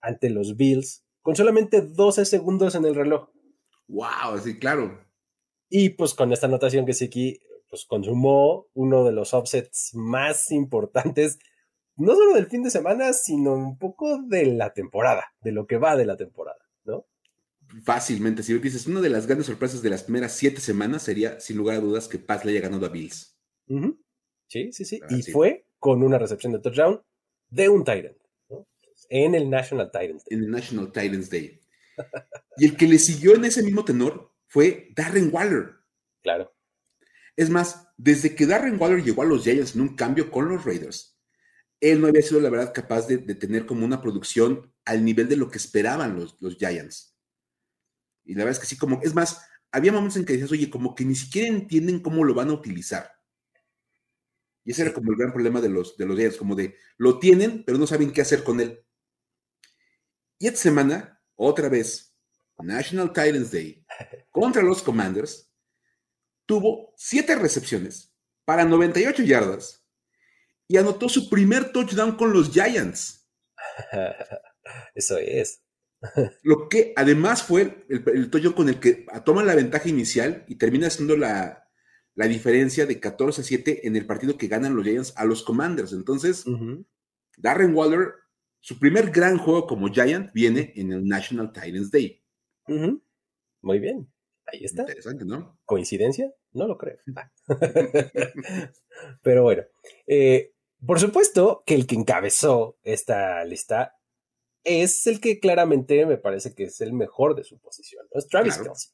[0.01, 3.31] ante los Bills con solamente 12 segundos en el reloj.
[3.89, 5.01] Wow, sí, claro.
[5.71, 11.39] Y pues con esta anotación que Siki pues consumó uno de los offsets más importantes,
[11.97, 15.79] no solo del fin de semana, sino un poco de la temporada, de lo que
[15.79, 17.07] va de la temporada, ¿no?
[17.85, 21.57] Fácilmente, si dices, una de las grandes sorpresas de las primeras siete semanas sería, sin
[21.57, 23.37] lugar a dudas, que Paz le haya ganado a Bills.
[24.49, 25.01] Sí, sí, sí.
[25.09, 27.03] y fue con una recepción de touchdown
[27.49, 28.17] de un Tyrant.
[29.09, 30.39] en el National Titans Day.
[30.39, 31.61] En el National Titans Day.
[32.57, 35.75] y el que le siguió en ese mismo tenor fue Darren Waller.
[36.23, 36.55] Claro.
[37.37, 40.65] Es más, desde que Darren Waller llegó a los Giants en un cambio con los
[40.65, 41.14] Raiders,
[41.81, 45.37] él no había sido, la verdad, capaz de, tener como una producción al nivel de
[45.37, 47.17] lo que esperaban los, los Giants.
[48.25, 50.71] Y la verdad es que sí, como, es más, había momentos en que decías, oye,
[50.71, 53.11] como que ni siquiera entienden cómo lo van a utilizar.
[54.65, 57.19] Y ese era como el gran problema de los, de los Giants, como de, lo
[57.19, 58.83] tienen, pero no saben qué hacer con él.
[60.39, 62.17] Y esta semana, otra vez,
[62.59, 63.85] National Titans Day,
[64.31, 65.51] contra los Commanders,
[66.47, 69.84] tuvo siete recepciones para 98 yardas
[70.69, 73.29] y anotó su primer touchdown con los Giants.
[74.95, 75.63] Eso es.
[76.43, 80.57] Lo que además fue el, el touchdown con el que toman la ventaja inicial y
[80.57, 81.69] termina siendo la,
[82.15, 85.43] la, diferencia de 14 a 7 en el partido que ganan los Giants a los
[85.43, 85.93] Commanders.
[85.93, 86.45] Entonces,
[87.37, 88.15] Darren Waller,
[88.61, 92.23] su primer gran juego como Giant viene en el National Titans Day.
[93.63, 94.11] Muy bien.
[94.47, 94.83] Ahí está.
[94.83, 95.59] Interesante, ¿no?
[95.65, 96.33] ¿Coincidencia?
[96.53, 96.99] No lo creo.
[99.23, 99.63] Pero bueno,
[100.07, 100.54] eh,
[100.87, 103.97] por supuesto que el que encabezó esta lista
[104.65, 108.59] es el que claramente me parece que es el mejor de su posición, es Travis
[108.59, 108.91] Kelsey.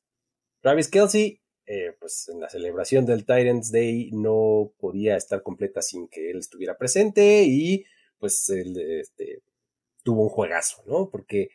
[0.61, 6.09] Travis Kelsey, eh, pues en la celebración del Titans Day no podía estar completa sin
[6.09, 7.85] que él estuviera presente y
[8.19, 9.43] pues él este,
[10.03, 11.09] tuvo un juegazo, ¿no?
[11.09, 11.51] Porque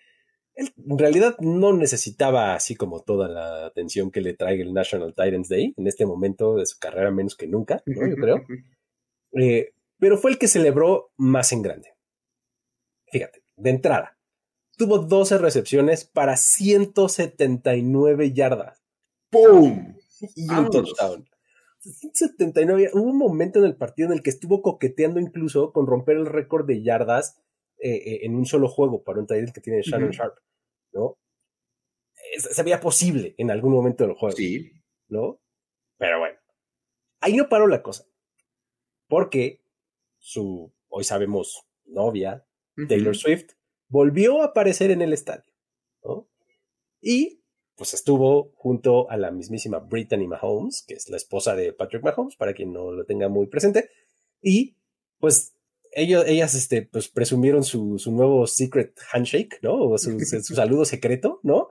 [0.55, 5.13] él en realidad no necesitaba así como toda la atención que le trae el National
[5.13, 8.07] Titans Day en este momento de su carrera menos que nunca, ¿no?
[8.07, 8.45] Yo creo.
[9.37, 9.73] Eh,
[10.05, 11.95] pero fue el que celebró más en grande.
[13.07, 14.19] Fíjate, de entrada,
[14.77, 18.83] tuvo 12 recepciones para 179 yardas.
[19.31, 19.95] ¡Pum!
[20.35, 21.27] Y un touchdown.
[21.79, 22.91] 179.
[22.93, 26.27] Hubo un momento en el partido en el que estuvo coqueteando incluso con romper el
[26.27, 27.41] récord de yardas
[27.79, 30.37] eh, eh, en un solo juego para un taller que tiene Shannon Sharp,
[30.93, 31.17] ¿no?
[32.37, 34.37] Se veía posible en algún momento del juego.
[34.37, 34.71] Sí.
[35.07, 35.39] ¿No?
[35.97, 36.37] Pero bueno.
[37.21, 38.05] Ahí no paró la cosa.
[39.07, 39.64] Porque
[40.25, 42.47] su, hoy sabemos, novia,
[42.89, 43.51] Taylor Swift,
[43.87, 45.53] volvió a aparecer en el estadio.
[46.03, 46.27] ¿no?
[46.99, 47.43] Y
[47.75, 52.35] pues estuvo junto a la mismísima Brittany Mahomes, que es la esposa de Patrick Mahomes,
[52.37, 53.91] para quien no lo tenga muy presente.
[54.41, 54.77] Y
[55.19, 55.53] pues
[55.91, 59.75] ellos, ellas este, pues, presumieron su, su nuevo secret handshake, ¿no?
[59.75, 61.69] O su, su, saludo secreto, ¿no?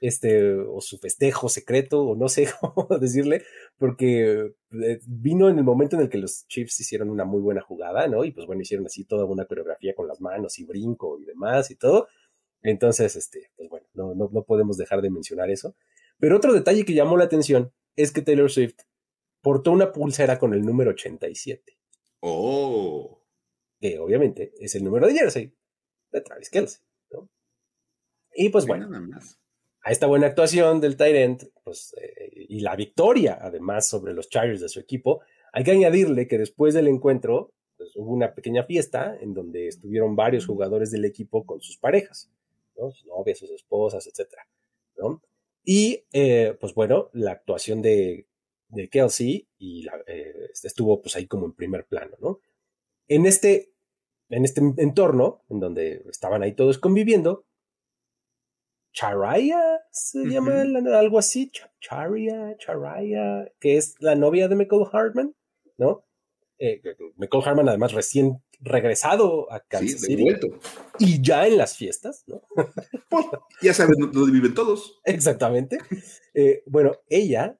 [0.00, 3.44] Este, o su festejo secreto, o no sé cómo decirle,
[3.78, 7.62] porque eh, vino en el momento en el que los Chiefs hicieron una muy buena
[7.62, 8.24] jugada, ¿no?
[8.24, 11.70] Y pues bueno, hicieron así toda una coreografía con las manos y brinco y demás
[11.70, 12.08] y todo.
[12.62, 15.74] Entonces, este, pues bueno, no, no, no podemos dejar de mencionar eso.
[16.18, 18.80] Pero otro detalle que llamó la atención es que Taylor Swift
[19.40, 21.78] portó una pulsera con el número 87.
[22.20, 23.16] Oh
[23.80, 25.54] que obviamente es el número de jersey
[26.10, 26.82] de Travis Kelsey.
[27.10, 27.28] ¿no?
[28.34, 28.88] Y pues bueno,
[29.86, 34.60] a esta buena actuación del Tyrant pues, eh, y la victoria además sobre los Chargers
[34.60, 35.20] de su equipo,
[35.52, 40.16] hay que añadirle que después del encuentro pues, hubo una pequeña fiesta en donde estuvieron
[40.16, 42.28] varios jugadores del equipo con sus parejas,
[42.76, 42.90] ¿no?
[42.90, 44.28] sus novias, sus esposas, etc.
[44.96, 45.22] ¿no?
[45.62, 48.26] Y eh, pues bueno, la actuación de,
[48.70, 52.40] de Kelsey y la, eh, estuvo pues ahí como en primer plano, ¿no?
[53.06, 53.70] En este,
[54.30, 57.46] en este entorno, en donde estaban ahí todos conviviendo,
[58.96, 60.62] Charaya se llama
[60.98, 65.36] algo así, Charia, Charaya, que es la novia de Michael Hartman,
[65.76, 66.06] ¿no?
[66.58, 66.80] Eh,
[67.16, 70.34] Michael Hartman además recién regresado a Kansas sí, City.
[70.98, 72.40] Y ya en las fiestas, ¿no?
[73.10, 73.26] Pues,
[73.60, 74.98] ya saben dónde viven todos.
[75.04, 75.78] Exactamente.
[76.32, 77.58] Eh, bueno, ella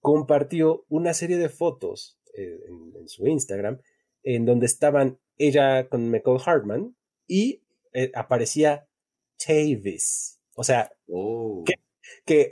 [0.00, 3.80] compartió una serie de fotos eh, en, su Instagram
[4.22, 6.96] en donde estaban ella con Michael Hartman
[7.26, 8.88] y eh, aparecía
[9.36, 10.33] Tavis.
[10.54, 11.64] O sea, oh.
[12.24, 12.50] que,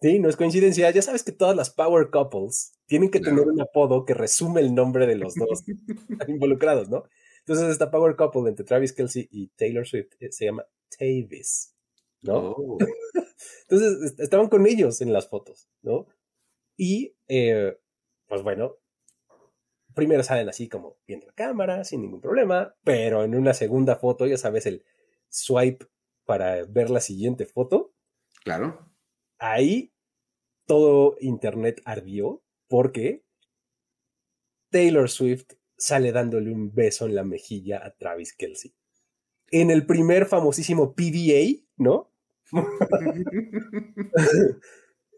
[0.00, 0.90] sí, no es coincidencia.
[0.90, 4.74] Ya sabes que todas las Power Couples tienen que tener un apodo que resume el
[4.74, 5.64] nombre de los dos
[6.28, 7.04] involucrados, ¿no?
[7.40, 10.66] Entonces, esta Power Couple entre Travis Kelsey y Taylor Swift eh, se llama
[10.98, 11.74] Tavis,
[12.22, 12.50] ¿no?
[12.50, 12.78] Oh.
[13.68, 16.06] Entonces, estaban con ellos en las fotos, ¿no?
[16.76, 17.78] Y, eh,
[18.26, 18.76] pues bueno,
[19.94, 24.26] primero salen así como viendo la cámara, sin ningún problema, pero en una segunda foto,
[24.26, 24.84] ya sabes, el
[25.28, 25.86] swipe
[26.26, 27.94] para ver la siguiente foto.
[28.44, 28.92] Claro.
[29.38, 29.94] Ahí
[30.66, 33.24] todo Internet ardió porque
[34.70, 38.74] Taylor Swift sale dándole un beso en la mejilla a Travis Kelsey.
[39.50, 42.12] En el primer famosísimo PDA, ¿no?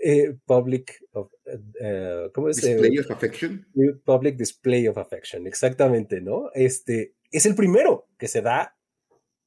[0.00, 1.32] Eh, public of,
[1.80, 2.58] eh, ¿cómo es?
[2.58, 3.66] Display of affection.
[4.04, 6.50] Public display of affection, exactamente, ¿no?
[6.54, 8.77] Este es el primero que se da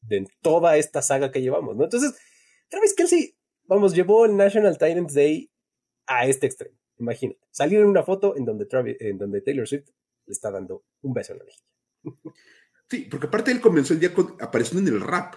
[0.01, 1.83] de toda esta saga que llevamos, ¿no?
[1.83, 2.13] Entonces,
[2.69, 5.51] Travis Kelsey, vamos, llevó el National Titans Day
[6.07, 6.77] a este extremo.
[6.97, 8.67] Imagínate, salir en una foto en donde,
[8.99, 9.89] en donde Taylor Swift
[10.25, 11.65] le está dando un beso en la mejilla.
[12.89, 15.35] Sí, porque aparte él comenzó el día apareciendo en el rap.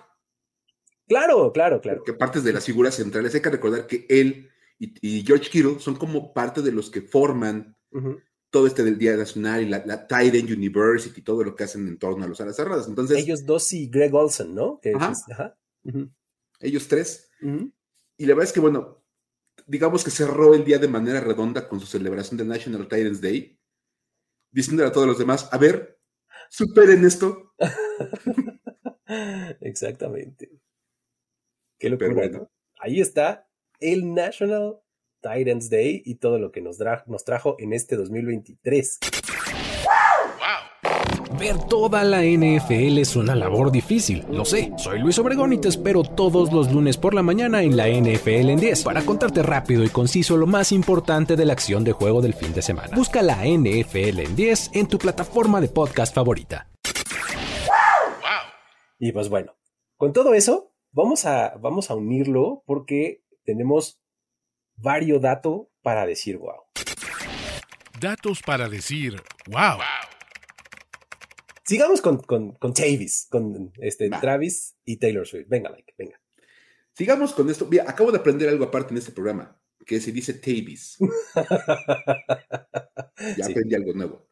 [1.07, 2.03] Claro, claro, claro.
[2.03, 3.33] Que partes de las figuras centrales.
[3.33, 7.77] Hay que recordar que él y, George Kittle son como parte de los que forman
[8.55, 11.99] todo este del Día Nacional y la, la Titan University, todo lo que hacen en
[11.99, 12.87] torno a los alas cerradas.
[12.87, 14.81] Entonces, Ellos dos y Greg Olson, ¿no?
[14.95, 15.59] ajá.
[16.61, 17.33] Ellos tres.
[18.17, 19.03] Y la verdad es que, bueno,
[19.67, 23.59] digamos que cerró el día de manera redonda con su celebración de National Titans Day,
[24.53, 25.99] diciéndole a todos los demás, a ver,
[26.49, 27.55] superen esto.
[29.63, 30.61] Exactamente.
[31.77, 32.49] Qué locura,
[32.79, 33.49] Ahí está
[33.81, 34.81] el National
[35.25, 38.99] Titans Day y todo lo que nos, nos trajo en este 2023.
[41.39, 44.73] Ver toda la NFL es una labor difícil, lo sé.
[44.77, 48.51] Soy Luis Obregón y te espero todos los lunes por la mañana en la NFL
[48.51, 52.21] en 10 para contarte rápido y conciso lo más importante de la acción de juego
[52.23, 52.95] del fin de semana.
[52.95, 56.69] Busca la NFL en 10 en tu plataforma de podcast favorita.
[58.99, 59.57] Y pues bueno,
[59.97, 64.04] con todo eso, vamos a, vamos a unirlo porque tenemos
[64.77, 66.63] varios datos para decir wow.
[68.01, 69.79] Datos para decir wow.
[71.67, 75.49] Sigamos con, con, con Travis, con este, Travis y Taylor Swift.
[75.49, 76.21] Venga, like, venga.
[76.93, 77.67] Sigamos con esto.
[77.67, 80.99] Mira, acabo de aprender algo aparte en este programa, que se dice Tavis.
[83.37, 84.29] ya aprendí algo nuevo.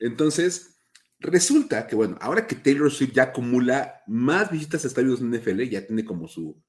[0.00, 0.80] Entonces,
[1.20, 5.62] resulta que, bueno, ahora que Taylor Swift ya acumula más visitas a estadios en NFL,
[5.62, 6.60] ya tiene como su,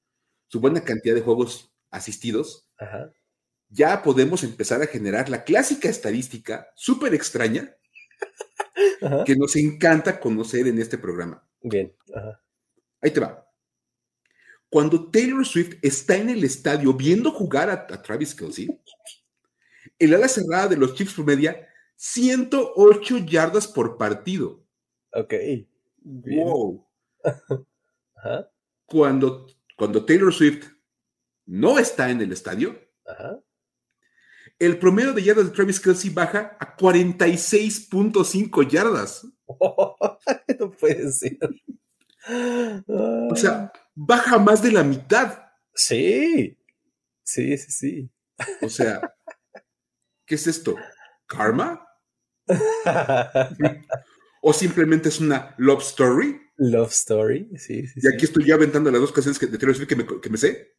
[0.48, 2.67] su buena cantidad de juegos asistidos,
[3.70, 7.76] ya podemos empezar a generar la clásica estadística súper extraña
[9.26, 11.48] que nos encanta conocer en este programa.
[11.62, 11.94] Bien.
[13.02, 13.44] Ahí te va.
[14.70, 18.68] Cuando Taylor Swift está en el estadio viendo jugar a, Travis Kelsey,
[19.98, 24.64] el ala cerrada de los Chiefs promedia 108 yardas por partido.
[25.14, 25.34] Ok.
[26.04, 26.88] Wow.
[28.86, 30.66] Cuando, cuando Taylor Swift
[31.48, 33.40] no está en el estadio, Ajá
[34.60, 39.28] el promedio de yardas de Travis Kelsey baja a 46.5 yardas.
[40.60, 41.38] no puede ser.
[42.88, 45.44] O sea, baja más de la mitad.
[45.74, 46.58] Sí,
[47.24, 48.12] sí, sí, sí.
[48.62, 49.02] O sea,
[50.26, 50.76] ¿qué es esto?
[51.28, 51.88] ¿Karma?
[54.42, 56.42] ¿O simplemente es una love story?
[56.58, 58.00] Love story, sí, sí.
[58.02, 60.38] Y aquí estoy ya aventando las dos canciones de Taylor Swift que me, que me
[60.38, 60.77] sé.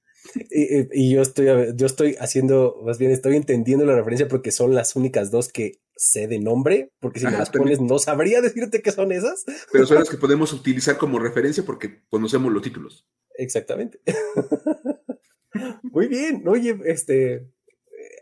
[0.51, 4.97] Y, yo estoy yo estoy haciendo, más bien estoy entendiendo la referencia porque son las
[4.97, 8.93] únicas dos que sé de nombre, porque si me las pones no sabría decirte qué
[8.93, 9.45] son esas.
[9.73, 13.07] Pero son las que podemos utilizar como referencia porque conocemos los títulos.
[13.35, 14.01] Exactamente.
[15.83, 17.51] Muy bien, oye, este,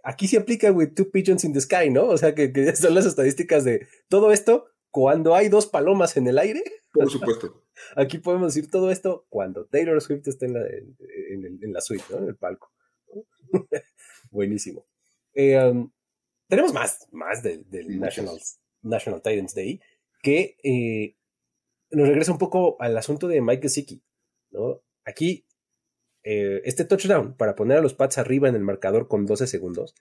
[0.04, 2.06] aquí se aplica with two pigeons in the sky, ¿no?
[2.06, 4.66] O sea que, que son las estadísticas de todo esto
[4.96, 6.62] cuando hay dos palomas en el aire.
[6.90, 7.66] Por supuesto.
[7.96, 12.16] Aquí podemos decir todo esto cuando Taylor Swift está en la, en, la suite, ¿no?
[12.16, 12.72] En el palco.
[14.30, 14.86] Buenísimo.
[15.34, 15.92] Eh, um,
[16.48, 17.66] tenemos más, más del,
[18.00, 18.38] National,
[18.80, 19.82] National Titans Day
[20.22, 21.14] que eh,
[21.90, 24.02] nos regresa un poco al asunto de Mike Gesicki,
[24.50, 24.80] ¿no?
[25.04, 25.46] Aquí,
[26.22, 29.94] eh, este touchdown para poner a los Pats arriba en el marcador con 12 segundos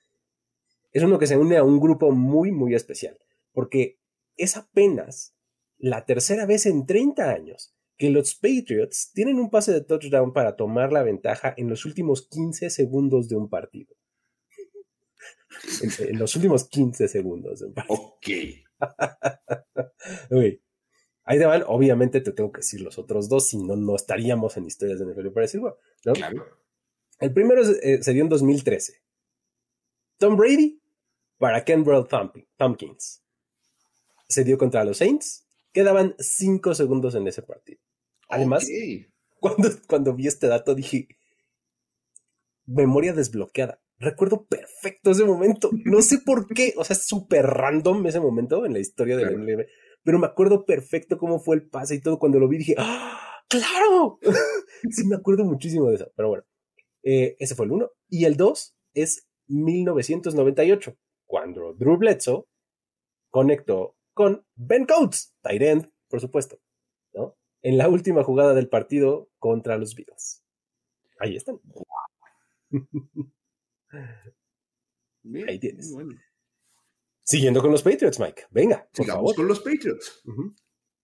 [0.94, 3.20] es uno que se une a un grupo muy, muy especial,
[3.52, 4.00] porque
[4.38, 5.36] es apenas
[5.78, 10.56] la tercera vez en 30 años que los Patriots tienen un pase de touchdown para
[10.56, 13.96] tomar la ventaja en los últimos 15 segundos de un partido.
[16.00, 17.96] en, los últimos 15 segundos de un partido.
[20.30, 20.60] Ok.
[21.24, 24.58] Ahí te van, obviamente te tengo que decir los otros dos, si no, no estaríamos
[24.58, 26.46] en historias de NFL para decir, bueno, Claro.
[27.20, 29.02] El primero eh, se dio en 2013.
[30.18, 30.82] Tom Brady
[31.38, 32.06] para Kenbrell
[32.58, 33.25] Tompkins.
[34.28, 35.46] Se dio contra los Saints
[35.76, 37.82] Quedaban cinco segundos en ese partido.
[38.30, 38.66] Además,
[39.42, 41.10] cuando, cuando vi este dato dije,
[42.66, 43.82] memoria desbloqueada.
[43.98, 45.70] Recuerdo perfecto ese momento.
[45.84, 46.74] No sé por qué.
[46.78, 49.66] O sea, es súper random ese momento en la historia de la
[50.04, 52.20] Pero me acuerdo perfecto cómo fue el pase y todo.
[52.20, 54.20] Cuando lo vi dije, ¡Ah, ¡claro!
[54.90, 56.12] sí, me acuerdo muchísimo de eso.
[56.16, 56.46] Pero bueno,
[57.04, 57.92] eh, ese fue el uno.
[58.08, 62.46] Y el dos es 1998, cuando Drew Bledsoe
[63.30, 66.60] conectó con Ben Coates, tight por supuesto,
[67.14, 67.38] ¿no?
[67.62, 70.42] En la última jugada del partido contra los Beatles.
[71.20, 71.60] Ahí están.
[75.48, 75.94] Ahí tienes.
[77.24, 78.44] Siguiendo con los Patriots, Mike.
[78.52, 80.24] Venga, por Sigamos con los Patriots.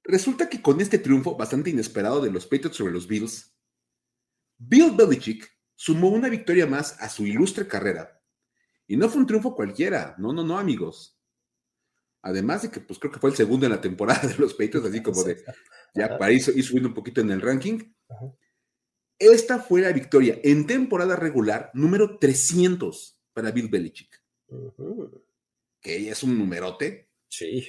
[0.03, 3.53] Resulta que con este triunfo bastante inesperado de los Patriots sobre los Bills,
[4.57, 8.21] Bill Belichick sumó una victoria más a su ilustre carrera.
[8.87, 11.20] Y no fue un triunfo cualquiera, no, no, no, amigos.
[12.23, 14.87] Además de que, pues creo que fue el segundo en la temporada de los Patriots,
[14.87, 15.43] así como de,
[15.95, 17.79] ya para ir, subiendo un poquito en el ranking.
[19.17, 24.21] Esta fue la victoria en temporada regular número 300 para Bill Belichick.
[25.79, 27.09] Que es un numerote.
[27.27, 27.67] Sí.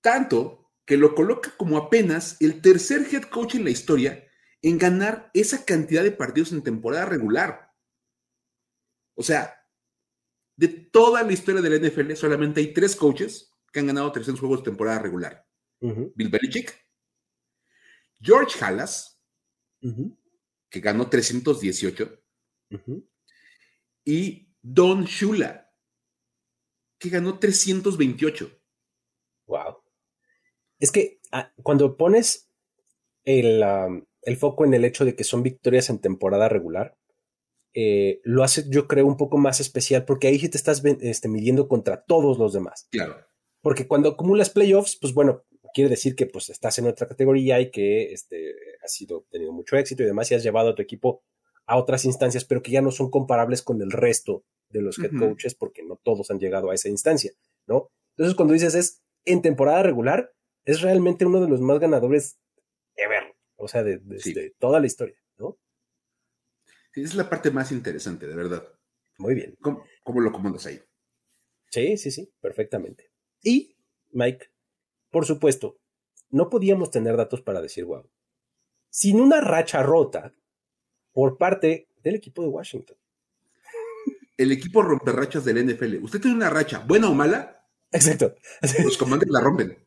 [0.00, 4.26] Tanto que lo coloca como apenas el tercer head coach en la historia
[4.62, 7.72] en ganar esa cantidad de partidos en temporada regular.
[9.14, 9.54] O sea,
[10.56, 14.40] de toda la historia de la NFL, solamente hay tres coaches que han ganado 300
[14.40, 15.46] juegos de temporada regular.
[15.80, 16.86] Bill Belichick,
[18.20, 19.20] George Halas,
[20.68, 22.22] que ganó 318,
[24.04, 25.72] y Don Shula,
[26.98, 28.50] que ganó 328.
[29.46, 29.78] Wow.
[30.78, 32.50] Es que ah, cuando pones
[33.24, 33.64] el,
[34.38, 36.96] foco en el hecho de que son victorias en temporada regular,
[37.72, 41.28] eh, lo hace, yo creo, un poco más especial porque ahí sí te estás este,
[41.28, 42.88] midiendo contra todos los demás.
[42.90, 43.29] Claro.
[43.62, 45.44] Porque cuando acumulas playoffs, pues bueno,
[45.74, 49.76] quiere decir que pues estás en otra categoría y que este, has sido, tenido mucho
[49.76, 51.22] éxito y demás y has llevado a tu equipo
[51.66, 55.10] a otras instancias, pero que ya no son comparables con el resto de los head
[55.18, 57.32] coaches porque no todos han llegado a esa instancia,
[57.66, 57.90] ¿no?
[58.16, 60.32] Entonces cuando dices es en temporada regular,
[60.64, 62.38] es realmente uno de los más ganadores
[62.96, 64.00] ever, o sea, de,
[64.58, 65.58] toda la historia, ¿no?
[66.92, 68.66] Sí, es la parte más interesante, de verdad.
[69.18, 69.56] Muy bien.
[69.60, 70.80] ¿Cómo, cómo lo comandas ahí?
[71.68, 73.09] Sí, sí, sí, perfectamente.
[73.42, 73.76] Y,
[74.10, 74.46] Mike,
[75.10, 75.78] por supuesto,
[76.30, 78.08] no podíamos tener datos para decir wow.
[78.88, 80.32] Sin una racha rota
[81.12, 82.96] por parte del equipo de Washington.
[84.36, 86.02] El equipo romperrachas del NFL.
[86.02, 87.66] ¿Usted tiene una racha, buena o mala?
[87.92, 88.34] Exacto.
[88.82, 89.76] Los comandantes la rompen.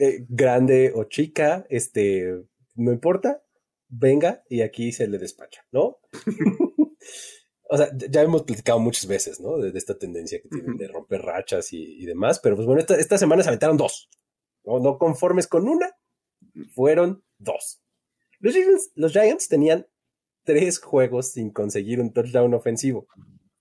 [0.00, 2.42] Eh, grande o chica, este,
[2.74, 3.44] no importa,
[3.88, 5.98] venga y aquí se le despacha, ¿no?
[7.68, 9.58] o sea, ya hemos platicado muchas veces, ¿no?
[9.58, 13.42] De, esta tendencia que tienen de romper rachas y, demás, pero pues bueno, esta, semana
[13.42, 14.08] se aventaron dos.
[14.64, 14.80] ¿no?
[14.80, 15.90] no conformes con una,
[16.74, 17.82] fueron dos.
[18.40, 19.86] Los Giants, los Giants tenían
[20.44, 23.06] tres juegos sin conseguir un touchdown ofensivo.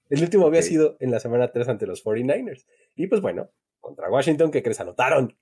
[0.09, 2.65] El último había sido en la semana 3 ante los 49ers.
[2.95, 3.49] Y pues bueno,
[3.79, 4.79] contra Washington, ¿qué crees?
[4.79, 5.37] Anotaron.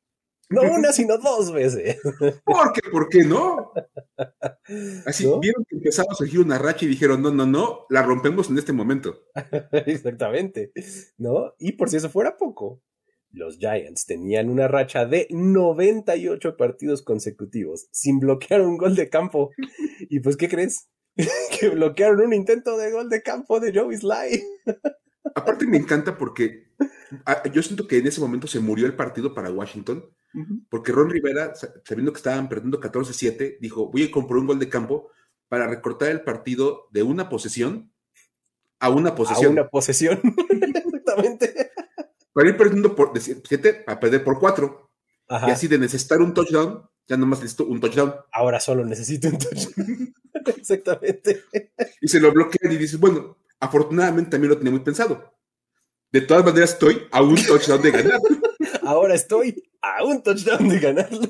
[0.50, 1.98] No una, sino dos veces.
[2.46, 2.82] ¿Por qué?
[2.92, 3.72] ¿Por qué no?
[5.06, 8.50] Así vieron que empezamos a seguir una racha y dijeron, no, no, no, la rompemos
[8.50, 9.24] en este momento.
[9.72, 10.72] Exactamente.
[11.18, 11.54] ¿No?
[11.58, 12.82] Y por si eso fuera poco,
[13.32, 19.52] los Giants tenían una racha de 98 partidos consecutivos sin bloquear un gol de campo.
[20.10, 20.90] ¿Y pues qué crees?
[21.58, 24.44] que bloquearon un intento de gol de campo de Joey Sly.
[25.34, 26.65] Aparte me encanta porque
[27.54, 30.06] yo siento que en ese momento se murió el partido para Washington,
[30.70, 31.54] porque Ron Rivera,
[31.84, 35.10] sabiendo que estaban perdiendo 14-7, dijo, voy a comprar un gol de campo
[35.48, 37.92] para recortar el partido de una posesión
[38.80, 39.48] a una posesión.
[39.48, 40.20] A una posesión,
[40.50, 41.72] exactamente.
[42.34, 44.92] Para ir perdiendo por 7 a perder por 4.
[45.48, 48.14] Y así de necesitar un touchdown, ya nomás necesito un touchdown.
[48.32, 50.14] Ahora solo necesito un touchdown.
[50.58, 51.46] Exactamente.
[52.02, 55.35] Y se lo bloquean y dices, bueno, afortunadamente también lo tenía muy pensado.
[56.12, 58.20] De todas maneras, estoy a un touchdown de ganar.
[58.84, 61.28] Ahora estoy a un touchdown de ganarlo.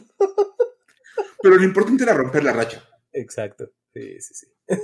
[1.42, 2.84] Pero lo importante era romper la racha.
[3.14, 3.72] Exacto.
[3.94, 4.48] Sí, sí, sí.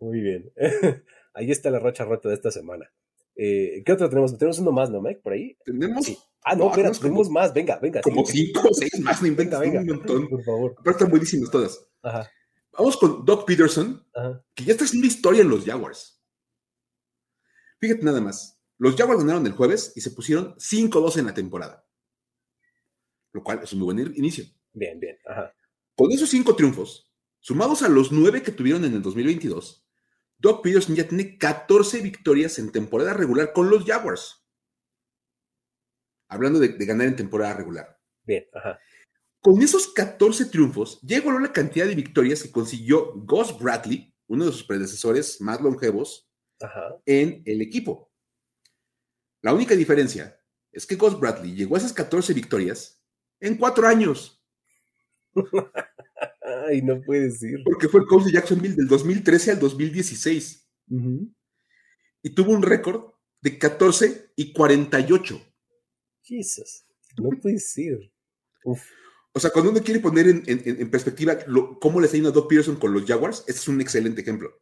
[0.00, 0.52] Muy bien.
[1.34, 2.90] Ahí está la racha rota de esta semana.
[3.36, 4.36] Eh, ¿Qué otro tenemos?
[4.36, 5.20] Tenemos uno más, ¿no, Mike?
[5.22, 5.56] Por ahí.
[5.64, 6.06] Tenemos.
[6.44, 7.54] Ah, no, espera, tenemos más.
[7.54, 8.02] Venga, venga.
[8.02, 10.28] Como cinco o seis más, no inventes venga, un montón.
[10.28, 10.74] Por favor.
[10.82, 11.86] Pero están buenísimas todas.
[12.02, 12.28] Ajá.
[12.76, 14.04] Vamos con Doc Peterson,
[14.54, 16.22] que ya está haciendo historia en los Jaguars.
[17.78, 18.61] Fíjate nada más.
[18.82, 21.86] Los Jaguars ganaron el jueves y se pusieron 5-2 en la temporada.
[23.32, 24.44] Lo cual es un muy buen inicio.
[24.72, 25.16] Bien, bien.
[25.94, 27.08] Con esos cinco triunfos,
[27.38, 29.86] sumados a los nueve que tuvieron en el 2022,
[30.36, 34.44] Doc Peterson ya tiene 14 victorias en temporada regular con los Jaguars.
[36.26, 38.00] Hablando de, de ganar en temporada regular.
[38.24, 38.80] Bien, ajá.
[39.40, 44.50] Con esos 14 triunfos, llegó la cantidad de victorias que consiguió Gus Bradley, uno de
[44.50, 46.28] sus predecesores más longevos,
[47.06, 48.11] en el equipo.
[49.42, 50.40] La única diferencia
[50.70, 53.04] es que Gus Bradley llegó a esas 14 victorias
[53.40, 54.42] en cuatro años.
[56.68, 57.60] Ay, no puede ser.
[57.64, 60.68] Porque fue el coach de Jacksonville del 2013 al 2016.
[62.22, 65.40] Y tuvo un récord de 14 y 48.
[66.22, 66.84] Jesus,
[67.18, 67.98] no puede ser.
[68.64, 68.82] Uf.
[69.34, 71.38] O sea, cuando uno quiere poner en, perspectiva
[71.80, 74.60] cómo le está yendo a Doc Peterson con los Jaguars, este es un excelente ejemplo.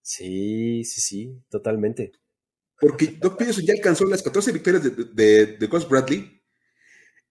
[0.00, 2.12] Sí, sí, sí, totalmente.
[2.80, 6.42] Porque Doc Peterson ya alcanzó las 14 victorias de, de, Bradley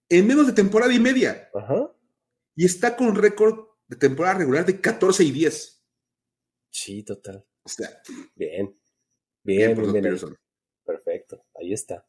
[0.10, 1.50] en menos de temporada y media.
[1.54, 1.92] Ajá.
[2.56, 5.84] Y está con un récord de temporada regular de 14 y 10.
[6.70, 7.46] Sí, total.
[7.64, 7.90] O sea,
[8.36, 8.78] bien.
[9.44, 10.18] Bien, bien, bien,
[10.84, 12.06] Perfecto, ahí está.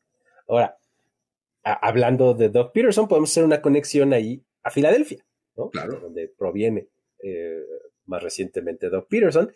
[0.48, 0.78] Ahora,
[1.62, 5.24] hablando de Doug Peterson, podemos hacer una conexión ahí a Filadelfia,
[5.56, 5.70] ¿no?
[5.70, 6.00] Claro.
[6.00, 6.88] donde proviene
[7.22, 7.62] eh,
[8.06, 9.52] más recientemente Doug Peterson,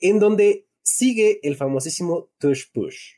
[0.00, 3.17] en donde sigue el famosísimo Tush Push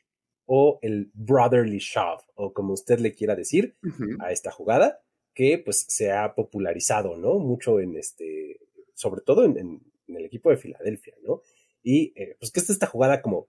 [0.53, 3.77] o el Brotherly Shove, o como usted le quiera decir
[4.19, 4.99] a esta jugada,
[5.33, 7.39] que pues se ha popularizado, ¿no?
[7.39, 8.59] Mucho en este,
[8.93, 11.41] sobre todo en, el equipo de Filadelfia, ¿no?
[11.81, 13.47] Y eh, pues que es esta jugada como,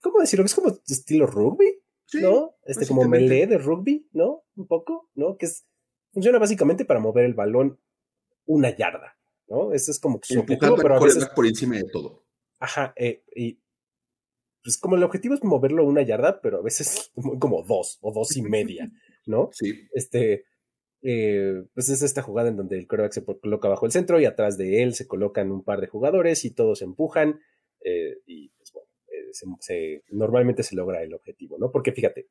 [0.00, 0.46] ¿cómo decirlo?
[0.46, 1.82] Es como estilo rugby,
[2.14, 2.56] ¿no?
[2.64, 4.44] Este como melee de rugby, ¿no?
[4.56, 5.36] Un poco, ¿no?
[5.36, 5.66] Que es,
[6.14, 7.78] funciona básicamente para mover el balón
[8.46, 9.74] una yarda, ¿no?
[9.74, 11.28] Ese es como su objetivo, pero a veces...
[11.28, 12.24] por encima de todo.
[12.58, 13.60] Ajá, eh, y
[14.62, 18.36] pues como el objetivo es moverlo una yarda, pero a veces como dos o dos
[18.36, 18.90] y media,
[19.26, 19.50] ¿no?
[19.60, 19.72] Sí.
[19.92, 20.44] Este,
[21.02, 24.26] eh, pues es esta jugada en donde el quarterback se coloca bajo el centro y
[24.26, 27.40] atrás de él se colocan un par de jugadores y todos empujan
[27.82, 28.88] eh, y pues bueno,
[29.68, 31.70] eh, normalmente se logra el objetivo, ¿no?
[31.70, 32.28] Porque fíjate,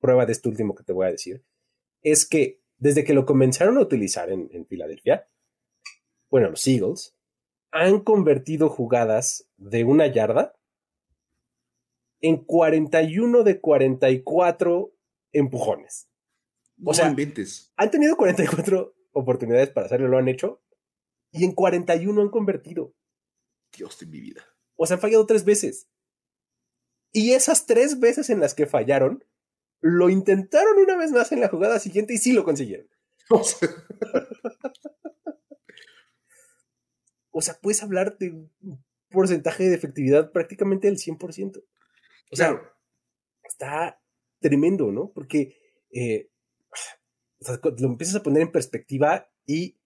[0.00, 1.44] prueba de esto último que te voy a decir,
[2.02, 5.28] es que desde que lo comenzaron a utilizar en, en Filadelfia,
[6.30, 7.16] bueno, los Eagles
[7.70, 10.57] han convertido jugadas de una yarda
[12.20, 14.94] en 41 de 44
[15.32, 16.08] empujones.
[16.84, 17.14] O sea,
[17.76, 20.62] han tenido 44 oportunidades para hacerlo, lo han hecho,
[21.32, 22.94] y en 41 han convertido.
[23.76, 24.42] Dios de mi vida.
[24.76, 25.88] O sea, han fallado tres veces.
[27.12, 29.24] Y esas tres veces en las que fallaron,
[29.80, 32.88] lo intentaron una vez más en la jugada siguiente y sí lo consiguieron.
[37.30, 41.62] O sea, puedes hablar de un porcentaje de efectividad prácticamente del 100%.
[42.30, 42.60] O sea,
[43.44, 44.00] está
[44.40, 45.12] tremendo, ¿no?
[45.12, 45.56] Porque
[45.92, 46.30] eh,
[47.78, 49.78] lo empiezas a poner en perspectiva y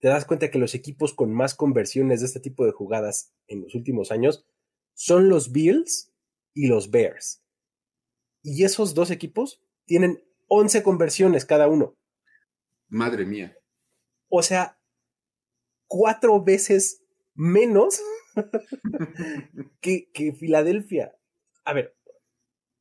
[0.00, 3.62] te das cuenta que los equipos con más conversiones de este tipo de jugadas en
[3.62, 4.46] los últimos años
[4.94, 6.12] son los Bills
[6.54, 7.42] y los Bears.
[8.42, 11.96] Y esos dos equipos tienen 11 conversiones cada uno.
[12.88, 13.56] Madre mía.
[14.28, 14.80] O sea,
[15.86, 18.00] cuatro veces menos
[19.80, 21.17] que, que, Filadelfia.
[21.68, 21.94] A ver,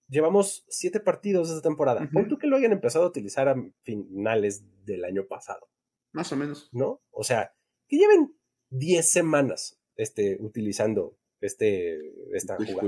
[0.07, 2.09] llevamos siete partidos esta temporada.
[2.13, 5.69] Uh tú que lo hayan empezado a utilizar a finales del año pasado.
[6.13, 6.69] Más o menos.
[6.71, 7.01] ¿No?
[7.11, 7.53] O sea,
[7.89, 8.33] que lleven
[8.69, 11.99] 10 semanas este, utilizando este,
[12.33, 12.87] esta jugada.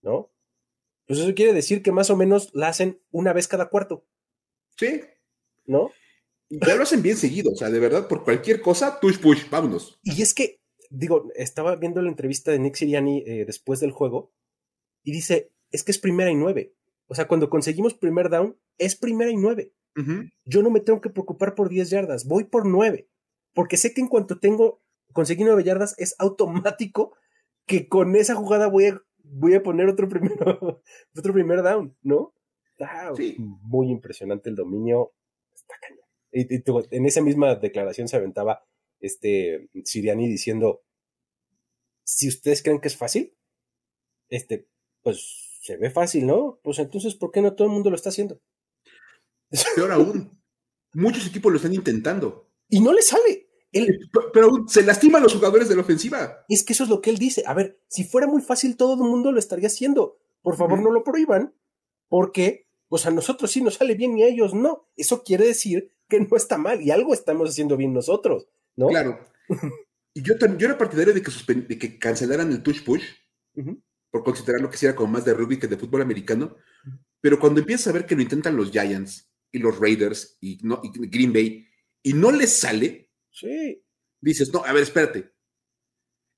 [0.00, 0.32] ¿No?
[1.06, 4.06] Pues eso quiere decir que más o menos la hacen una vez cada cuarto.
[4.78, 5.02] Sí.
[5.66, 5.90] ¿No?
[6.48, 10.00] Ya lo hacen bien seguido, o sea, de verdad, por cualquier cosa, push, push, vámonos.
[10.02, 14.32] Y es que, digo, estaba viendo la entrevista de Nick Siriani eh, después del juego
[15.08, 16.74] y dice, es que es primera y nueve.
[17.06, 19.72] O sea, cuando conseguimos primer down, es primera y nueve.
[20.44, 23.08] Yo no me tengo que preocupar por 10 yardas, voy por nueve.
[23.54, 24.82] Porque sé que en cuanto tengo,
[25.14, 27.16] conseguí nueve yardas, es automático
[27.64, 30.82] que con esa jugada voy a, voy a poner otro, primero,
[31.16, 32.34] otro primer down, ¿no?
[33.16, 33.36] sí.
[33.38, 35.14] Muy impresionante el dominio.
[35.54, 36.04] Está cañón.
[36.32, 38.62] Y, en esa misma declaración se aventaba
[39.00, 40.82] este Siriani diciendo,
[42.04, 43.34] si ustedes creen que es fácil,
[44.28, 44.68] este,
[45.02, 46.60] pues se ve fácil, ¿no?
[46.62, 48.40] Pues entonces, ¿por qué no todo el mundo lo está haciendo?
[49.74, 50.40] Peor aún,
[50.94, 52.50] muchos equipos lo están intentando.
[52.68, 53.48] Y no le sale.
[54.32, 56.44] Pero aún se lastiman los jugadores de la ofensiva.
[56.48, 57.44] Es que eso es lo que él dice.
[57.46, 60.18] A ver, si fuera muy fácil, todo el mundo lo estaría haciendo.
[60.42, 61.54] Por favor, no lo prohíban,
[62.08, 64.88] porque pues a nosotros sí nos sale bien y a ellos no.
[64.96, 68.88] Eso quiere decir que no está mal y algo estamos haciendo bien nosotros, ¿no?
[68.88, 69.18] Claro.
[70.14, 73.04] Y yo, yo era partidario de que, de que cancelaran el touch push
[74.10, 76.56] por considerar lo que sea como más de rugby que de fútbol americano,
[77.20, 80.80] pero cuando empiezas a ver que lo intentan los Giants y los Raiders y, no,
[80.82, 81.66] Green Bay
[82.02, 83.84] y no les sale, sí.
[84.20, 85.32] dices, no, a ver, espérate.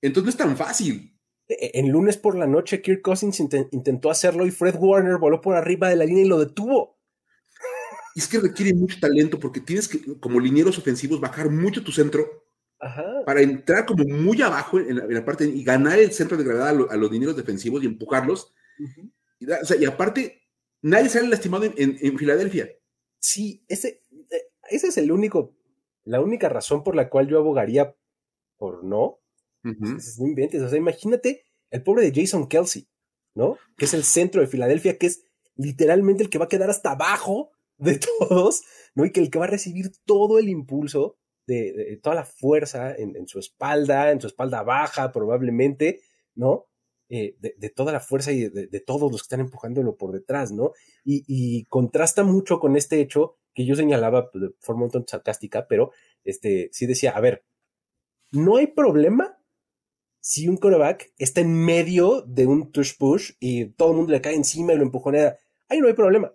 [0.03, 1.19] Entonces no es tan fácil.
[1.49, 5.57] E, en lunes por la noche, Kirk Cousins intentó hacerlo y Fred Warner voló por
[5.57, 6.99] arriba de la línea y lo detuvo.
[8.15, 11.93] Y es que requiere mucho talento porque tienes que, como linieros ofensivos, bajar mucho tu
[11.93, 12.50] centro
[13.27, 16.97] para entrar como muy abajo en la, parte y ganar el centro de gravedad a,
[16.97, 18.55] los dineros defensivos y empujarlos.
[19.39, 20.43] y, aparte,
[20.81, 22.71] nadie sale lastimado en, Filadelfia.
[23.19, 25.55] Sí, ese, eh, ese es el único,
[26.05, 27.95] la única razón por la cual yo abogaría
[28.57, 29.21] por no.
[29.63, 30.63] no inventes.
[30.63, 32.89] O sea, imagínate el pobre de Jason Kelsey,
[33.35, 33.59] ¿no?
[33.77, 35.25] Que es el centro de Filadelfia, que es
[35.57, 38.63] literalmente el que va a quedar hasta abajo de todos,
[38.95, 39.05] ¿no?
[39.05, 41.19] Y que el que va a recibir todo el impulso
[41.51, 46.01] de, toda la fuerza en, su espalda, en su espalda baja probablemente,
[46.35, 46.67] ¿no?
[47.11, 50.73] eh, de, toda la fuerza y de, todos los que están empujándolo por detrás, ¿no?
[51.05, 55.91] Y, contrasta mucho con este hecho que yo señalaba de forma un tanto sarcástica, pero
[56.23, 57.45] este, sí decía, a ver,
[58.31, 59.37] no hay problema
[60.21, 64.21] si un coreback está en medio de un tush push y todo el mundo le
[64.21, 65.37] cae encima y lo empujonea.
[65.69, 66.33] Ahí no hay problema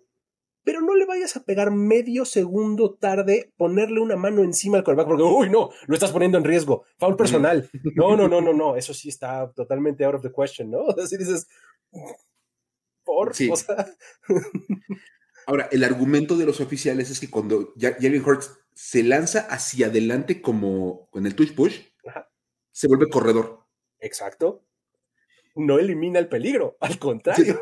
[0.65, 5.07] pero no le vayas a pegar medio segundo tarde, ponerle una mano encima al coreback,
[5.07, 7.69] porque, uy, no, lo estás poniendo en riesgo, foul personal.
[7.95, 10.87] No, no, no, no, no, eso sí está totalmente out of the question, ¿no?
[11.03, 11.47] Así dices,
[13.03, 13.49] por, sí.
[15.47, 20.41] Ahora, el argumento de los oficiales es que cuando Jalen Hurts se lanza hacia adelante
[20.41, 21.81] como con el touch push,
[22.71, 23.63] se vuelve corredor.
[23.99, 24.65] Exacto.
[25.55, 27.61] No elimina el peligro, al contrario.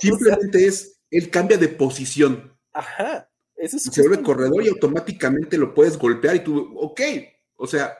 [0.00, 2.56] Simplemente es él cambia de posición.
[2.72, 3.30] Ajá.
[3.56, 7.00] Eso se vuelve corredor y automáticamente lo puedes golpear y tú, ok,
[7.56, 7.98] o sea,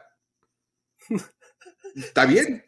[1.96, 2.64] está bien.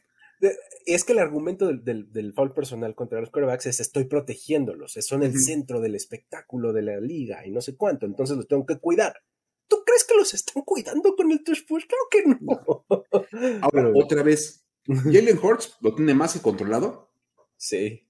[0.86, 5.22] Es que el argumento del, del, foul personal contra los quarterbacks es estoy protegiéndolos, son
[5.22, 8.78] el centro del espectáculo de la liga y no sé cuánto, entonces los tengo que
[8.78, 9.14] cuidar.
[9.68, 11.84] ¿Tú crees que los están cuidando con el touch push?
[11.86, 12.84] Claro que no.
[13.62, 17.12] Ahora, otra vez, Jalen Hurts lo tiene más que controlado.
[17.56, 18.09] Sí.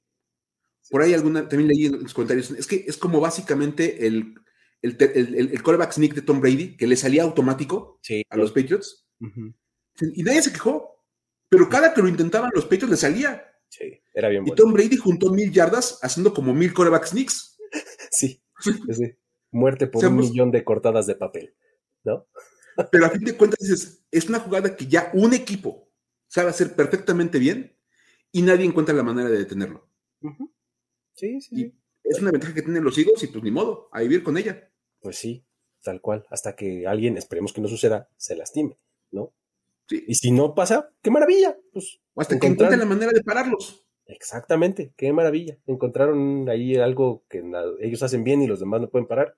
[0.91, 4.35] Por ahí alguna, también leí en los comentarios, es que es como básicamente el,
[4.83, 9.07] el, el, callback sneak de Tom Brady, que le salía automático a los Patriots.
[9.21, 11.05] Y nadie se quejó,
[11.49, 13.47] pero cada que lo intentaban los Patriots le salía.
[13.69, 14.55] Sí, era bien bueno.
[14.55, 17.59] Y Tom Brady juntó mil yardas haciendo como mil callback sneaks.
[18.13, 19.15] Sí, sí.
[19.53, 21.55] Muerte por un millón de cortadas de papel,
[22.05, 22.27] ¿no?
[22.91, 25.89] Pero a fin de cuentas dices, es una jugada que ya un equipo
[26.27, 27.77] sabe hacer perfectamente bien
[28.33, 29.89] y nadie encuentra la manera de detenerlo.
[31.21, 34.23] Sí, sí, Es una ventaja que tienen los hijos y pues ni modo, a vivir
[34.23, 34.71] con ella.
[35.01, 35.45] Pues sí,
[35.83, 38.79] tal cual, hasta que alguien, esperemos que no suceda, se lastime,
[39.11, 39.35] ¿no?
[39.87, 40.03] Sí.
[40.09, 41.59] Y si no pasa, qué maravilla.
[41.75, 43.85] Pues, hasta que encuentren la manera de pararlos.
[44.07, 45.59] Exactamente, qué maravilla.
[45.67, 47.43] Encontraron ahí algo que
[47.81, 49.37] ellos hacen bien y los demás no pueden parar.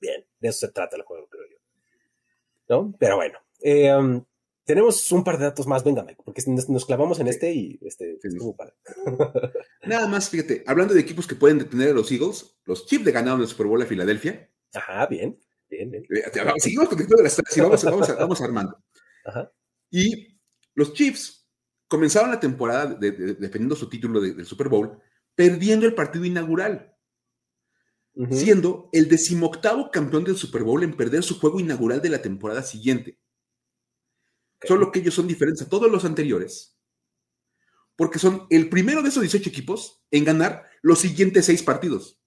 [0.00, 1.56] Bien, de eso se trata el juego, creo yo.
[2.68, 2.94] ¿No?
[2.96, 4.24] Pero bueno, eh, um,
[4.64, 8.18] tenemos un par de datos más, venga, porque nos clavamos en este y este
[9.86, 13.12] Nada más, fíjate, hablando de equipos que pueden detener a los Eagles, los Chiefs le
[13.12, 14.50] ganaron el Super Bowl a Filadelfia.
[14.72, 15.38] Ajá, bien,
[15.68, 16.04] bien, bien.
[16.04, 16.22] Eh,
[16.58, 17.84] seguimos con el de las y vamos,
[18.18, 18.82] vamos, armando.
[19.26, 19.52] Ajá.
[19.90, 20.38] Y
[20.74, 21.46] los Chiefs
[21.86, 24.98] comenzaron la temporada defendiendo su título del Super Bowl,
[25.34, 26.96] perdiendo el partido inaugural,
[28.30, 32.62] siendo el decimoctavo campeón del Super Bowl en perder su juego inaugural de la temporada
[32.62, 33.18] siguiente.
[34.66, 36.78] Solo que ellos son diferentes a todos los anteriores.
[37.96, 42.20] Porque son el primero de esos 18 equipos en ganar los siguientes seis partidos.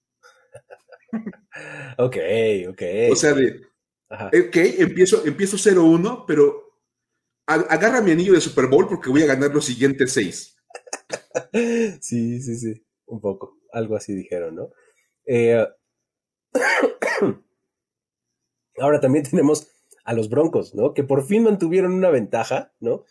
[1.98, 2.16] ok,
[2.70, 2.82] ok.
[3.12, 3.60] O sea, de,
[4.10, 6.68] ok, empiezo, empiezo 0-1, pero
[7.46, 10.56] agarra mi anillo de Super Bowl porque voy a ganar los siguientes seis.
[12.00, 13.58] sí, sí, sí, un poco.
[13.72, 14.70] Algo así dijeron, ¿no?
[15.26, 15.66] Eh,
[18.78, 19.68] ahora también tenemos
[20.08, 20.94] a los Broncos, ¿no?
[20.94, 23.04] Que por fin mantuvieron una ventaja, ¿no?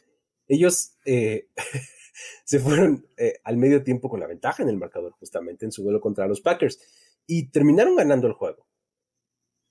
[0.47, 1.47] Ellos eh,
[2.43, 5.83] se fueron eh, al medio tiempo con la ventaja en el marcador, justamente en su
[5.83, 6.79] vuelo contra los Packers,
[7.27, 8.67] y terminaron ganando el juego.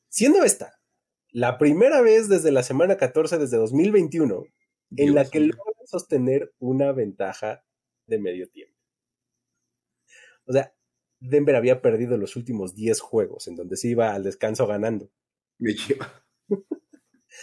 [0.08, 0.78] Siendo esta
[1.32, 4.44] la primera vez desde la semana 14, desde 2021,
[4.96, 7.64] en la que logran sostener una ventaja
[8.06, 8.78] de medio tiempo.
[10.46, 10.72] O sea,
[11.18, 15.10] Denver había perdido los últimos 10 juegos en donde se iba al descanso ganando.
[15.58, 16.24] Me lleva.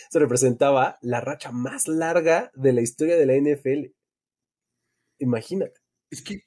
[0.09, 3.91] Se representaba la racha más larga de la historia de la NFL.
[5.19, 5.79] Imagínate.
[6.09, 6.43] Es que.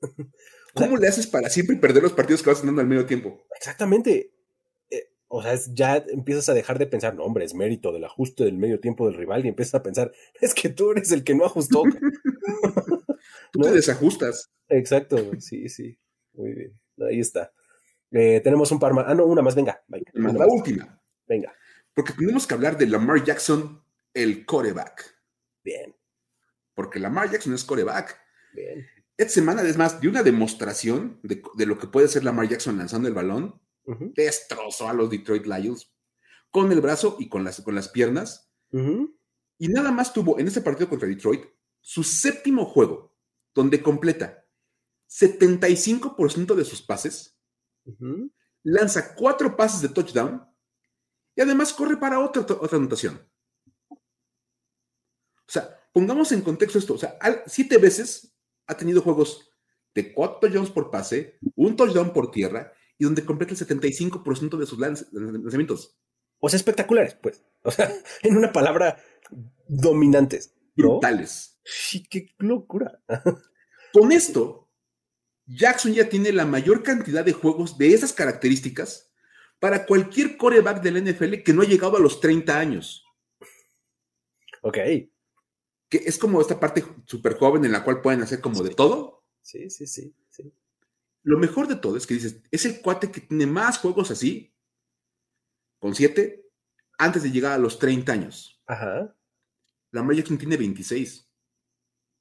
[0.74, 3.44] ¿Cómo le haces para siempre perder los partidos que vas ganando al medio tiempo?
[3.56, 4.32] Exactamente.
[4.90, 8.44] Eh, o sea, ya empiezas a dejar de pensar, no, hombre, es mérito del ajuste
[8.44, 11.34] del medio tiempo del rival y empiezas a pensar, es que tú eres el que
[11.34, 11.82] no ajustó.
[13.52, 14.50] tú te desajustas.
[14.68, 15.98] Exacto, sí, sí.
[16.34, 16.78] Muy bien.
[17.08, 17.52] Ahí está.
[18.10, 19.06] Eh, tenemos un par más.
[19.08, 19.82] Ah, no, una más, venga.
[19.88, 21.00] la última.
[21.26, 21.57] Venga
[21.98, 23.82] porque tenemos que hablar de Lamar Jackson,
[24.14, 25.20] el coreback.
[25.64, 25.96] Bien.
[26.72, 28.16] Porque Lamar Jackson es coreback.
[28.54, 28.86] Bien.
[29.16, 33.14] Esta semana, además, de una demostración de, lo que puede ser Lamar Jackson lanzando el
[33.14, 33.60] balón.
[34.14, 35.92] Destrozó a los Detroit Lions
[36.52, 38.48] con el brazo y con las, con las piernas.
[38.70, 41.46] Y nada más tuvo en ese partido contra Detroit
[41.80, 43.12] su séptimo juego,
[43.52, 44.46] donde completa
[45.08, 47.40] 75% de sus pases,
[48.62, 50.47] lanza cuatro pases de touchdown
[51.38, 53.24] y además corre para otra, otra anotación.
[53.90, 53.96] O
[55.46, 56.94] sea, pongamos en contexto esto.
[56.94, 57.16] O sea,
[57.46, 58.36] siete veces
[58.66, 59.48] ha tenido juegos
[59.94, 64.66] de cuatro touchdowns por pase, un touchdown por tierra y donde completa el 75% de
[64.66, 65.96] sus lanzamientos.
[66.40, 67.44] O sea, espectaculares, pues.
[67.62, 67.88] O sea,
[68.24, 69.00] en una palabra,
[69.68, 70.56] dominantes.
[70.74, 71.60] Brutales.
[71.64, 73.00] Sí, qué locura.
[73.92, 74.68] Con esto,
[75.46, 79.07] Jackson ya tiene la mayor cantidad de juegos de esas características
[79.58, 83.04] para cualquier coreback del NFL que no ha llegado a los 30 años.
[84.62, 84.76] Ok.
[85.88, 89.24] Que es como esta parte súper joven en la cual pueden hacer como de todo.
[89.42, 90.52] Sí, sí, sí, sí.
[91.22, 94.54] Lo mejor de todo es que dices, es el cuate que tiene más juegos así,
[95.78, 96.44] con 7,
[96.98, 98.62] antes de llegar a los 30 años.
[98.66, 99.14] Ajá.
[99.90, 101.28] Lamar Jackson tiene 26.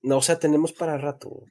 [0.04, 1.46] No, o sea, tenemos para rato.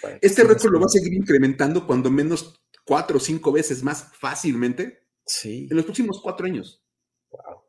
[0.00, 4.16] para Este récord lo va a seguir incrementando cuando menos cuatro o cinco veces más
[4.16, 5.68] fácilmente Sí.
[5.70, 6.82] en los próximos cuatro años.
[7.30, 7.62] Wow.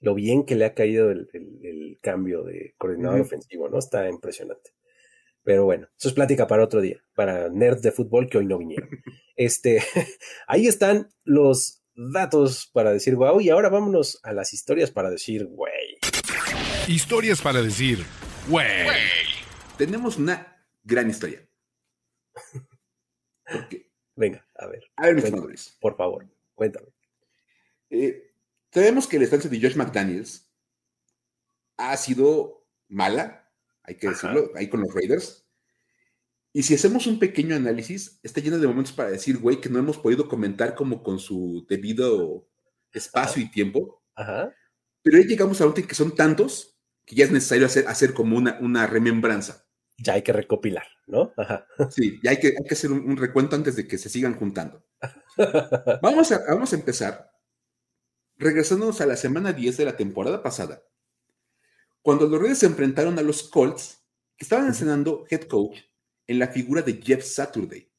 [0.00, 3.78] Lo bien que le ha caído el, el- el cambio de coordinador ofensivo, ¿no?
[3.78, 4.70] Está impresionante.
[5.42, 8.58] Pero bueno, eso es plática para otro día, para nerds de fútbol que hoy no
[8.58, 8.88] vinieron.
[9.40, 9.80] Este,
[10.48, 15.46] ahí están los datos para decir wow, y ahora vámonos a las historias para decir
[15.46, 15.96] güey.
[16.88, 17.98] Historias para decir,
[18.48, 18.66] güey.
[19.76, 21.48] Tenemos una gran historia.
[23.52, 25.14] Porque, Venga, a ver, a ver,
[25.46, 26.26] mis por favor,
[26.58, 26.88] cuéntame.
[27.90, 28.32] eh,
[28.72, 30.52] sabemos que la estancia de Josh McDaniels
[31.76, 33.48] ha sido mala,
[33.84, 34.28] hay que Ajá.
[34.34, 35.46] decirlo, ahí con los Raiders.
[36.52, 39.78] Y si hacemos un pequeño análisis, está lleno de momentos para decir, güey, que no
[39.78, 42.48] hemos podido comentar como con su debido
[42.92, 44.02] espacio y tiempo.
[44.16, 44.52] Ajá.
[45.02, 48.36] Pero ya llegamos a un que son tantos que ya es necesario hacer, hacer como
[48.36, 49.66] una, una remembranza.
[49.96, 51.32] Ya hay que recopilar, ¿no?
[51.36, 51.66] Ajá.
[51.90, 54.34] Sí, ya hay que, hay que hacer un, un recuento antes de que se sigan
[54.36, 54.84] juntando.
[56.02, 57.30] Vamos a, vamos a empezar
[58.36, 60.82] regresándonos a la semana 10 de la temporada pasada,
[62.02, 64.04] cuando los Raiders se enfrentaron a los Colts,
[64.36, 65.78] que estaban estrenando head coach
[66.26, 67.90] en la figura de Jeff Saturday,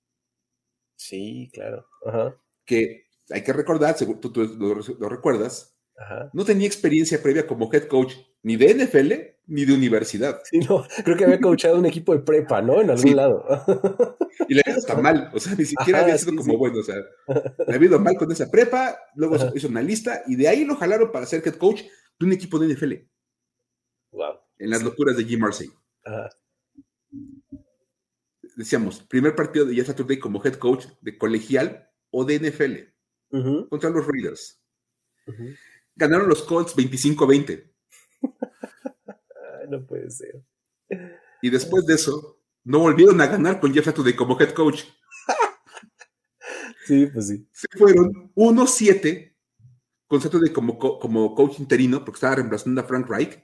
[0.95, 1.85] Sí, claro.
[2.05, 2.35] Ajá.
[2.65, 6.29] que hay que recordar, según tú, tú lo, lo recuerdas, Ajá.
[6.33, 9.13] no tenía experiencia previa como head coach ni de NFL
[9.49, 10.41] ni de universidad.
[10.49, 12.81] Sí, no, creo que había coachado un equipo de prepa, ¿no?
[12.81, 13.13] En algún Sí.
[13.13, 13.43] lado.
[14.47, 16.51] Y le había ido hasta mal, o sea, ni siquiera Ajá, había sido sí, como
[16.53, 16.57] sí.
[16.57, 16.95] bueno, o sea,
[17.67, 19.51] le había ido mal con esa prepa, luego Ajá.
[19.55, 21.81] hizo una lista y de ahí lo jalaron para ser head coach
[22.19, 22.93] de un equipo de NFL,
[24.11, 24.39] wow.
[24.59, 25.43] en las locuras de Jim.
[25.43, 26.29] Ajá.
[28.55, 33.89] Decíamos, primer partido de Jeff Saturday como head coach de colegial o de NFL contra
[33.89, 34.61] los Raiders.
[35.95, 37.71] Ganaron los Colts 25-20
[38.21, 38.98] Ay,
[39.69, 40.43] no puede ser.
[41.41, 44.83] y después de eso no volvieron a ganar con Jeff Saturday como head coach.
[46.85, 47.47] Sí, pues sí.
[47.51, 49.35] Se fueron 1-7
[50.07, 53.39] con Saturday como, co- como coach interino porque estaba reemplazando a Frank Reich.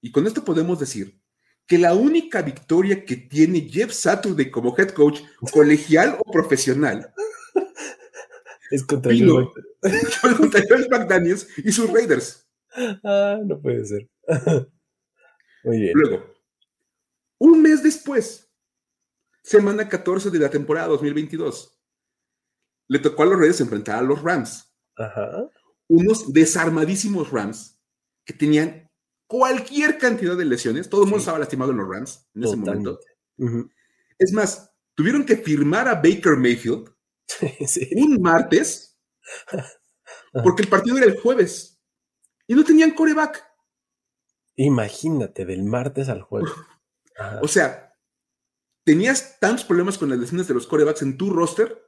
[0.00, 1.20] Y con esto podemos decir
[1.66, 5.20] que la única victoria que tiene Jeff Saturday como head coach
[5.52, 7.12] colegial o profesional
[8.70, 9.52] Es contra Vino.
[10.38, 12.48] contra McDaniels y sus Raiders.
[13.04, 14.08] Ah, no puede ser.
[15.64, 15.92] Muy bien.
[15.94, 16.34] Luego,
[17.38, 18.50] un mes después,
[19.42, 21.78] semana 14 de la temporada 2022,
[22.88, 25.50] le tocó a los Raiders enfrentar a los Rams, Ajá.
[25.88, 27.80] unos desarmadísimos Rams
[28.24, 28.88] que tenían
[29.28, 30.88] cualquier cantidad de lesiones.
[30.88, 32.98] Todo el mundo estaba lastimado en los Rams en ese momento.
[34.18, 36.90] Es más, tuvieron que firmar a Baker Mayfield
[37.66, 37.90] Sí.
[37.96, 38.96] un martes
[40.44, 41.80] porque el partido era el jueves
[42.46, 43.44] y no tenían coreback.
[44.56, 46.50] Imagínate, del martes al jueves.
[47.18, 47.40] Ajá.
[47.42, 47.94] O sea,
[48.84, 51.82] tenías tantos problemas con las lesiones de los corebacks en tu roster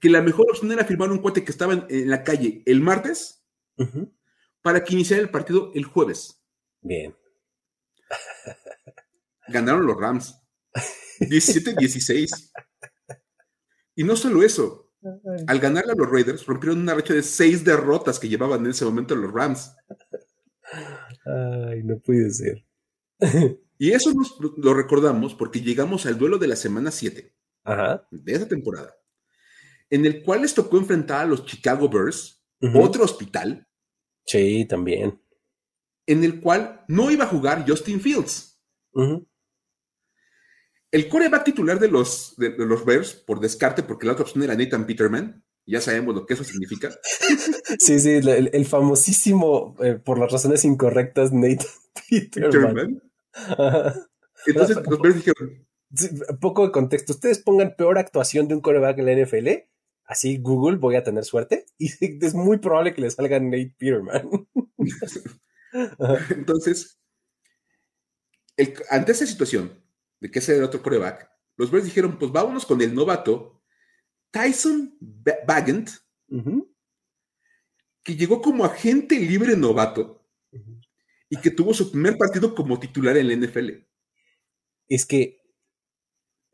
[0.00, 2.80] que la mejor opción era firmar un cuate que estaba en, en la calle el
[2.80, 3.44] martes
[4.62, 6.40] para que iniciara el partido el jueves.
[6.80, 7.16] Bien.
[9.48, 10.40] Ganaron los Rams
[11.20, 12.52] 17-16.
[13.96, 14.92] Y no solo eso,
[15.46, 18.84] al ganarle a los Raiders rompieron una racha de seis derrotas que llevaban en ese
[18.84, 19.74] momento los Rams.
[21.24, 22.64] Ay, no puede ser.
[23.78, 28.08] Y eso nos, lo recordamos porque llegamos al duelo de la semana 7 Ajá.
[28.10, 28.96] de esa temporada,
[29.90, 32.42] en el cual les tocó enfrentar a los Chicago Bears,
[32.74, 33.68] otro hospital,
[34.24, 35.20] Sí, también.
[36.06, 38.58] en el cual no iba a jugar Justin Fields.
[38.92, 39.28] Ujú.
[40.90, 44.42] El coreback titular de los, de, de los Bears, por descarte, porque la otra opción
[44.42, 46.90] era Nathan Peterman, ya sabemos lo que eso significa.
[47.78, 51.66] Sí, sí, el, el famosísimo, eh, por las razones incorrectas, Nathan
[52.10, 53.02] Peterman.
[54.46, 56.08] Entonces los Bears dijeron, Sí,
[56.40, 57.12] poco de contexto.
[57.12, 59.48] Ustedes pongan peor actuación de un coreback en la NFL.
[60.04, 61.66] Así Google voy a tener suerte.
[61.78, 61.90] Y
[62.24, 64.28] es muy probable que le salga Nate Peterman.
[66.30, 66.98] Entonces,
[68.56, 69.82] el- ante esa situación
[70.20, 73.55] de que ese era el otro coreback, los Bears dijeron, pues vámonos con el novato
[74.30, 75.90] Tyson Ba- Bagent,
[76.28, 76.74] Ujú.
[78.02, 80.26] que llegó como agente libre novato
[81.28, 83.86] y que tuvo su primer partido como titular en la NFL.
[84.88, 85.40] Es que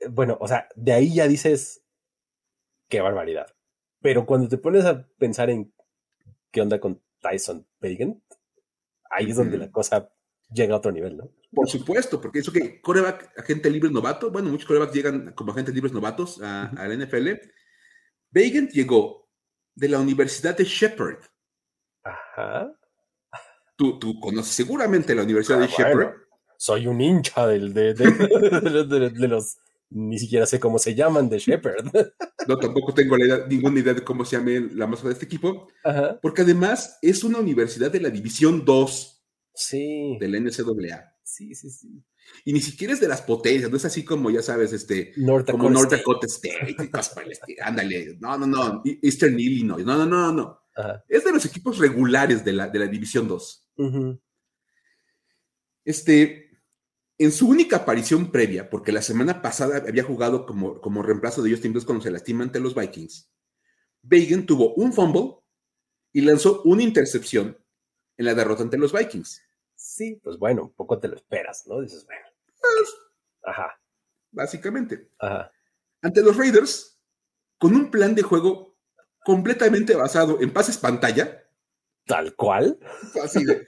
[0.09, 1.85] bueno, o sea, de ahí ya dices,
[2.89, 3.47] qué barbaridad.
[4.01, 5.73] Pero cuando te pones a pensar en
[6.51, 8.23] qué onda con Tyson Pagan,
[9.11, 10.13] ahí es donde la cosa
[10.53, 11.31] llega a otro nivel, ¿no?
[11.53, 15.75] Por supuesto, porque eso que coreback, agente libre novato, bueno, muchos corebacks llegan como agentes
[15.75, 17.29] libres novatos a, la NFL.
[18.33, 19.29] Bagan llegó
[19.75, 21.19] de la Universidad de Shepherd.
[22.03, 22.73] Ajá.
[23.77, 26.15] Tú, tú conoces seguramente la Universidad de ah, Shepherd.
[26.57, 29.59] soy un hincha del, de, de, los,
[29.91, 31.91] ni siquiera sé cómo se llaman, de Shepherd.
[32.49, 33.17] No, tampoco tengo
[33.49, 35.69] ninguna idea de cómo se llame la masa de este equipo.
[35.85, 36.19] Ajá.
[36.21, 39.25] Porque además es una universidad de la División 2
[39.55, 40.19] sí.
[40.19, 41.12] del NCAA.
[41.33, 42.05] Sí, sí, sí.
[42.45, 45.51] Y ni siquiera es de las potencias, no es así como, ya sabes, este, North
[45.51, 46.77] como North Dakota State,
[47.63, 50.61] ándale, no, no, no, Eastern Illinois, no, no, no, no.
[51.09, 53.71] Es de los equipos regulares de la, de la División 2.
[55.87, 56.51] Este,
[57.17, 61.51] en su única aparición previa, porque la semana pasada había jugado como, como reemplazo de
[61.51, 63.33] Justin Fields cuando se lastima ante los Vikings,
[64.03, 65.39] Bagan tuvo un fumble
[66.13, 67.57] y lanzó una intercepción
[68.19, 69.41] en la derrota ante los Vikings.
[70.03, 71.81] Sí, pues bueno, un poco te lo esperas, ¿no?
[71.81, 72.27] Dices, bueno.
[72.61, 72.95] Pues,
[73.45, 73.81] ajá.
[74.33, 75.09] Básicamente.
[75.21, 75.53] Ajá.
[76.01, 77.01] Ante los Raiders,
[77.57, 78.77] con un plan de juego
[79.25, 81.47] completamente basado en pases pantalla.
[82.05, 82.81] Tal cual.
[83.23, 83.65] Así de.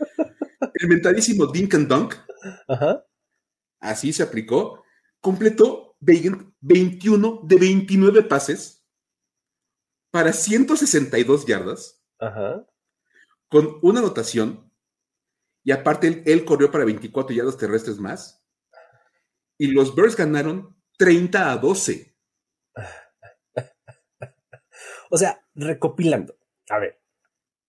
[0.75, 2.15] el mentadísimo Dink and Dunk.
[2.67, 3.07] Ajá.
[3.79, 4.83] Así se aplicó.
[5.21, 8.85] Completó 21 de 29 pases
[10.11, 12.03] para 162 yardas.
[12.19, 12.67] Ajá.
[13.49, 14.74] Con una anotación
[15.65, 18.47] y aparte, él, corrió para 24 yardas terrestres más.
[19.59, 22.15] Y los Bears ganaron 30 a 12.
[25.11, 26.37] o sea, recopilando.
[26.69, 27.01] A ver,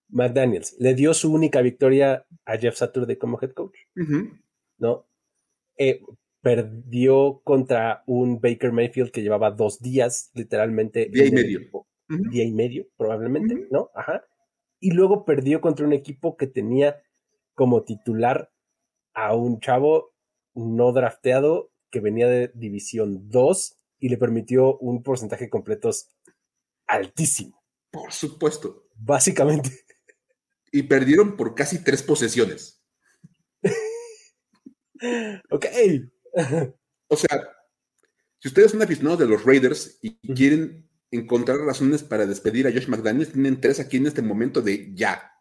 [0.10, 3.78] McDaniels le dio su única victoria a Jeff Saturday como head coach.
[4.78, 5.08] ¿No?
[5.78, 6.02] Eh,
[6.42, 11.10] perdió contra un Baker Mayfield que llevaba dos días, literalmente.
[11.10, 11.60] Día y medio.
[12.08, 13.90] Día y medio, probablemente, ¿no?
[13.96, 14.26] Ajá.
[14.82, 17.02] Y luego perdió contra un equipo que tenía
[17.56, 18.52] como titular
[19.14, 20.14] a un chavo
[20.54, 26.10] no drafteado que venía de División 2 y le permitió un porcentaje completos
[26.88, 27.64] altísimo.
[27.90, 28.88] Por supuesto.
[28.96, 29.86] Básicamente.
[30.72, 32.84] Y perdieron por casi tres posesiones.
[35.50, 35.66] ok.
[37.08, 37.56] o sea,
[38.40, 42.88] si ustedes son aficionados de los Raiders y quieren encontrar razones para despedir a Josh
[42.88, 45.32] McDaniels, tienen tres aquí en este momento de ya.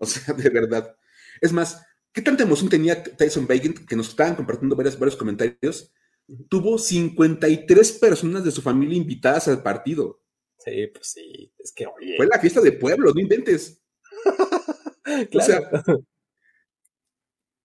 [0.00, 0.96] O sea, de verdad.
[1.40, 5.92] Es más, ¿qué tanta emoción tenía Tyson Bacon que nos estaban compartiendo varios, varios comentarios?
[6.48, 10.22] Tuvo 53 personas de su familia invitadas al partido.
[10.58, 12.16] Sí, pues sí, es que oye.
[12.16, 13.80] Fue la fiesta de pueblo, no inventes.
[15.34, 15.58] O sea,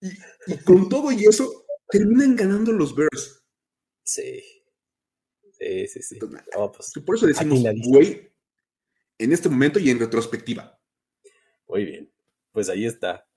[0.01, 3.43] y, con todo y eso, terminan ganando los Bears.
[4.03, 4.41] Sí.
[5.51, 6.17] Sí, sí, sí.
[6.17, 8.33] Pues, por eso decimos, güey,
[9.19, 10.81] en este momento y en retrospectiva.
[11.67, 12.14] Muy bien
[12.55, 13.27] pues ahí está.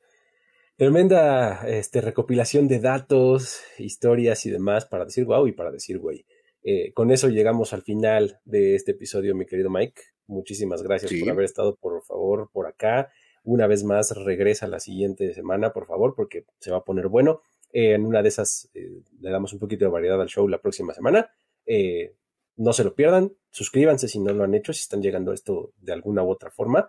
[0.77, 6.25] Tremenda este, recopilación de datos, historias y demás para decir wow y para decir güey.
[6.63, 10.01] Eh, con eso llegamos al final de este episodio, mi querido Mike.
[10.29, 13.11] Muchísimas gracias por haber estado, por favor, por acá.
[13.43, 17.41] Una vez más, regresa la siguiente semana, por favor, porque se va a poner bueno.
[17.73, 20.95] en una de esas eh, le damos un poquito de variedad al show la próxima
[20.95, 21.29] semana.
[21.67, 22.15] Eh,
[22.55, 25.73] no se lo pierdan, suscríbanse si no lo han hecho, si están llegando a esto
[25.79, 26.89] de alguna u otra forma.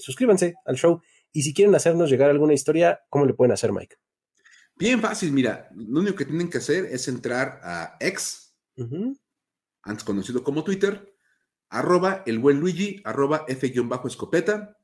[0.00, 1.00] suscríbanse al show
[1.32, 3.96] y si quieren hacernos llegar alguna historia, ¿cómo le pueden hacer, Mike?
[4.76, 8.54] Bien fácil, mira, lo único que tienen que hacer es entrar a X,
[9.82, 11.14] antes conocido como Twitter,
[11.68, 14.76] arroba el buen Luigi, arroba F-escopeta.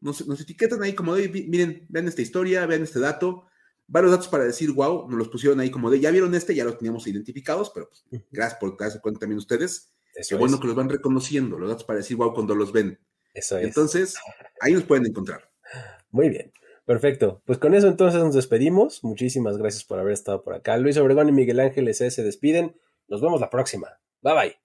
[0.00, 3.46] nos, etiquetan ahí como de, miren, vean esta historia, vean este dato,
[3.86, 6.64] varios datos para decir, wow, nos los pusieron ahí como de, ya vieron este, ya
[6.64, 9.92] los teníamos identificados, pero pues, gracias por darse cuenta también ustedes.
[10.28, 12.98] Qué bueno que los van reconociendo, los datos para decir, wow, cuando los ven.
[13.34, 13.64] Eso es.
[13.64, 14.14] Entonces,
[14.60, 15.51] ahí nos pueden encontrar.
[16.12, 16.52] Muy bien.
[16.84, 17.42] Perfecto.
[17.44, 19.02] Pues con eso entonces nos despedimos.
[19.02, 20.76] Muchísimas gracias por haber estado por acá.
[20.76, 22.76] Luis Obregón y Miguel Ángeles se despiden.
[23.08, 23.88] Nos vemos la próxima.
[24.20, 24.62] Bye bye.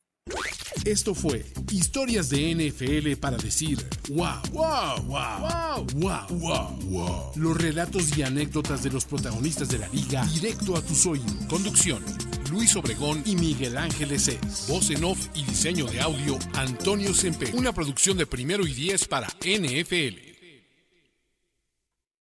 [0.86, 3.78] Esto fue Historias de NFL para decir
[4.10, 9.88] wow, wow, wow, wow, wow, wow, Los relatos y anécdotas de los protagonistas de la
[9.90, 11.32] liga directo a tus oídos.
[11.50, 12.04] Conducción:
[12.52, 14.68] Luis Obregón y Miguel Ángeles Es.
[14.70, 17.52] Voz en off y diseño de audio: Antonio Sempe.
[17.54, 20.27] Una producción de primero y diez para NFL.